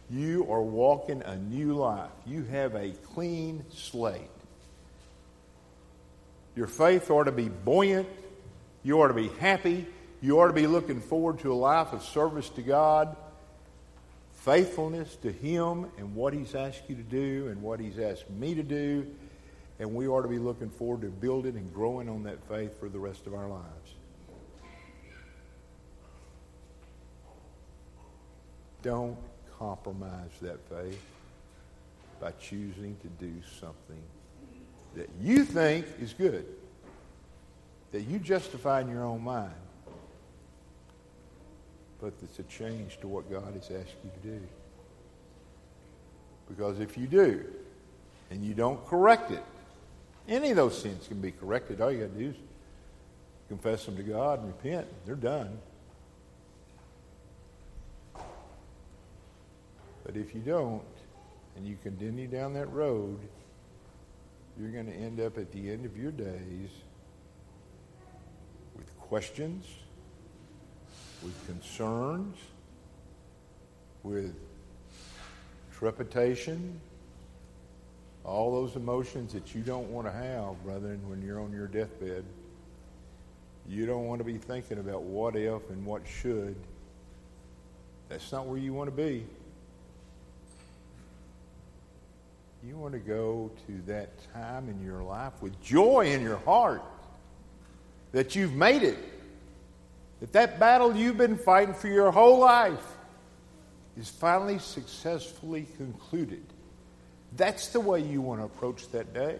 You 0.08 0.50
are 0.50 0.62
walking 0.62 1.22
a 1.22 1.36
new 1.36 1.74
life. 1.74 2.08
You 2.24 2.44
have 2.44 2.74
a 2.74 2.92
clean 3.12 3.62
slate. 3.68 4.22
Your 6.56 6.66
faith 6.66 7.10
ought 7.10 7.24
to 7.24 7.32
be 7.32 7.50
buoyant. 7.50 8.08
You 8.82 9.02
ought 9.02 9.08
to 9.08 9.14
be 9.14 9.28
happy. 9.38 9.86
You 10.22 10.40
ought 10.40 10.46
to 10.46 10.54
be 10.54 10.66
looking 10.66 11.02
forward 11.02 11.40
to 11.40 11.52
a 11.52 11.54
life 11.54 11.92
of 11.92 12.02
service 12.02 12.48
to 12.48 12.62
God, 12.62 13.14
faithfulness 14.36 15.14
to 15.16 15.30
Him 15.30 15.90
and 15.98 16.14
what 16.14 16.32
He's 16.32 16.54
asked 16.54 16.84
you 16.88 16.96
to 16.96 17.02
do 17.02 17.48
and 17.48 17.60
what 17.60 17.80
He's 17.80 17.98
asked 17.98 18.30
me 18.30 18.54
to 18.54 18.62
do. 18.62 19.06
And 19.78 19.94
we 19.94 20.08
ought 20.08 20.22
to 20.22 20.28
be 20.28 20.38
looking 20.38 20.70
forward 20.70 21.02
to 21.02 21.08
building 21.08 21.58
and 21.58 21.70
growing 21.74 22.08
on 22.08 22.22
that 22.22 22.42
faith 22.48 22.80
for 22.80 22.88
the 22.88 22.98
rest 22.98 23.26
of 23.26 23.34
our 23.34 23.50
lives. 23.50 23.94
Don't 28.84 29.16
compromise 29.58 30.30
that 30.42 30.58
faith 30.68 31.02
by 32.20 32.32
choosing 32.32 32.96
to 33.00 33.08
do 33.24 33.32
something 33.58 34.02
that 34.94 35.08
you 35.20 35.44
think 35.44 35.86
is 36.00 36.12
good, 36.12 36.44
that 37.92 38.02
you 38.02 38.18
justify 38.18 38.82
in 38.82 38.88
your 38.88 39.02
own 39.02 39.24
mind, 39.24 39.54
but 41.98 42.12
that's 42.20 42.38
a 42.38 42.42
change 42.44 43.00
to 43.00 43.08
what 43.08 43.30
God 43.30 43.54
has 43.54 43.70
asked 43.70 43.96
you 44.04 44.10
to 44.22 44.28
do. 44.28 44.40
Because 46.48 46.78
if 46.78 46.98
you 46.98 47.06
do, 47.06 47.42
and 48.30 48.44
you 48.44 48.52
don't 48.52 48.84
correct 48.86 49.30
it, 49.30 49.42
any 50.28 50.50
of 50.50 50.56
those 50.56 50.78
sins 50.78 51.08
can 51.08 51.20
be 51.20 51.30
corrected. 51.30 51.80
All 51.80 51.90
you 51.90 52.00
got 52.00 52.12
to 52.12 52.18
do 52.18 52.28
is 52.30 52.36
confess 53.48 53.86
them 53.86 53.96
to 53.96 54.02
God 54.02 54.40
and 54.40 54.48
repent. 54.48 54.86
They're 55.06 55.14
done. 55.14 55.58
But 60.04 60.16
if 60.16 60.34
you 60.34 60.40
don't, 60.40 60.82
and 61.56 61.66
you 61.66 61.76
continue 61.82 62.26
down 62.26 62.54
that 62.54 62.70
road, 62.72 63.18
you're 64.58 64.70
going 64.70 64.86
to 64.86 64.92
end 64.92 65.20
up 65.20 65.38
at 65.38 65.50
the 65.52 65.70
end 65.70 65.84
of 65.84 65.96
your 65.96 66.12
days 66.12 66.70
with 68.76 68.98
questions, 69.00 69.66
with 71.22 71.46
concerns, 71.46 72.36
with 74.02 74.34
trepidation, 75.72 76.80
all 78.24 78.52
those 78.52 78.76
emotions 78.76 79.32
that 79.32 79.54
you 79.54 79.62
don't 79.62 79.90
want 79.90 80.06
to 80.06 80.12
have, 80.12 80.62
brethren, 80.64 81.00
when 81.08 81.22
you're 81.22 81.40
on 81.40 81.52
your 81.52 81.66
deathbed. 81.66 82.24
You 83.68 83.86
don't 83.86 84.06
want 84.06 84.18
to 84.18 84.24
be 84.24 84.38
thinking 84.38 84.78
about 84.78 85.02
what 85.02 85.36
if 85.36 85.70
and 85.70 85.84
what 85.86 86.02
should. 86.06 86.54
That's 88.08 88.30
not 88.30 88.46
where 88.46 88.58
you 88.58 88.74
want 88.74 88.88
to 88.88 88.96
be. 88.96 89.24
You 92.66 92.78
want 92.78 92.94
to 92.94 92.98
go 92.98 93.50
to 93.66 93.82
that 93.86 94.10
time 94.32 94.70
in 94.70 94.82
your 94.82 95.02
life 95.02 95.34
with 95.42 95.60
joy 95.60 96.06
in 96.06 96.22
your 96.22 96.38
heart 96.38 96.82
that 98.12 98.34
you've 98.34 98.54
made 98.54 98.82
it. 98.82 98.96
That 100.20 100.32
that 100.32 100.58
battle 100.58 100.96
you've 100.96 101.18
been 101.18 101.36
fighting 101.36 101.74
for 101.74 101.88
your 101.88 102.10
whole 102.10 102.38
life 102.38 102.86
is 103.98 104.08
finally 104.08 104.58
successfully 104.58 105.66
concluded. 105.76 106.42
That's 107.36 107.68
the 107.68 107.80
way 107.80 108.00
you 108.00 108.22
want 108.22 108.40
to 108.40 108.46
approach 108.46 108.88
that 108.92 109.12
day. 109.12 109.36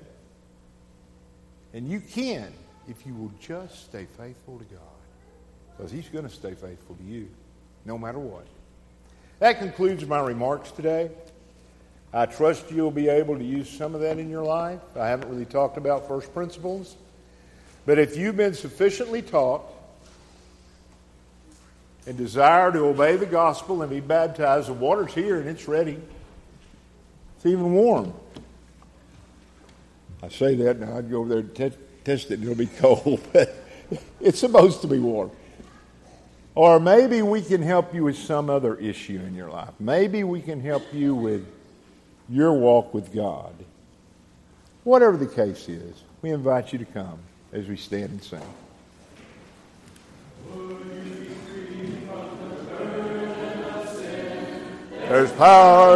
And 1.72 1.88
you 1.88 2.00
can 2.00 2.52
if 2.88 3.06
you 3.06 3.14
will 3.14 3.32
just 3.40 3.86
stay 3.86 4.06
faithful 4.18 4.58
to 4.58 4.64
God. 4.64 4.80
Because 5.76 5.90
He's 5.90 6.08
going 6.08 6.24
to 6.24 6.34
stay 6.34 6.52
faithful 6.52 6.96
to 6.96 7.04
you, 7.04 7.30
no 7.86 7.96
matter 7.96 8.18
what. 8.18 8.46
That 9.38 9.58
concludes 9.58 10.04
my 10.06 10.20
remarks 10.20 10.70
today. 10.72 11.10
I 12.14 12.26
trust 12.26 12.70
you'll 12.70 12.92
be 12.92 13.08
able 13.08 13.36
to 13.36 13.44
use 13.44 13.68
some 13.68 13.92
of 13.92 14.00
that 14.02 14.20
in 14.20 14.30
your 14.30 14.44
life. 14.44 14.78
I 14.94 15.08
haven't 15.08 15.28
really 15.28 15.44
talked 15.44 15.76
about 15.76 16.06
first 16.06 16.32
principles. 16.32 16.94
But 17.86 17.98
if 17.98 18.16
you've 18.16 18.36
been 18.36 18.54
sufficiently 18.54 19.20
taught 19.20 19.64
and 22.06 22.16
desire 22.16 22.70
to 22.70 22.78
obey 22.84 23.16
the 23.16 23.26
gospel 23.26 23.82
and 23.82 23.90
be 23.90 23.98
baptized, 23.98 24.68
the 24.68 24.74
water's 24.74 25.12
here 25.12 25.40
and 25.40 25.48
it's 25.48 25.66
ready. 25.66 26.00
It's 27.36 27.46
even 27.46 27.72
warm. 27.72 28.14
I 30.22 30.28
say 30.28 30.54
that 30.54 30.78
now, 30.78 30.96
I'd 30.96 31.10
go 31.10 31.18
over 31.18 31.28
there 31.28 31.38
and 31.38 31.54
te- 31.54 31.76
test 32.04 32.30
it 32.30 32.34
and 32.34 32.44
it'll 32.44 32.54
be 32.54 32.66
cold, 32.78 33.20
but 33.32 33.56
it's 34.20 34.38
supposed 34.38 34.82
to 34.82 34.86
be 34.86 35.00
warm. 35.00 35.32
Or 36.54 36.78
maybe 36.78 37.22
we 37.22 37.42
can 37.42 37.60
help 37.60 37.92
you 37.92 38.04
with 38.04 38.16
some 38.16 38.48
other 38.48 38.76
issue 38.76 39.20
in 39.26 39.34
your 39.34 39.50
life. 39.50 39.74
Maybe 39.80 40.22
we 40.22 40.40
can 40.40 40.60
help 40.60 40.84
you 40.92 41.16
with 41.16 41.44
your 42.28 42.52
walk 42.52 42.94
with 42.94 43.12
God. 43.14 43.54
Whatever 44.84 45.16
the 45.16 45.26
case 45.26 45.68
is, 45.68 46.02
we 46.22 46.30
invite 46.30 46.72
you 46.72 46.78
to 46.78 46.84
come 46.84 47.18
as 47.52 47.68
we 47.68 47.76
stand 47.76 48.10
and 48.10 48.22
sing. 48.22 48.40
There's 55.08 55.30
power 55.32 55.92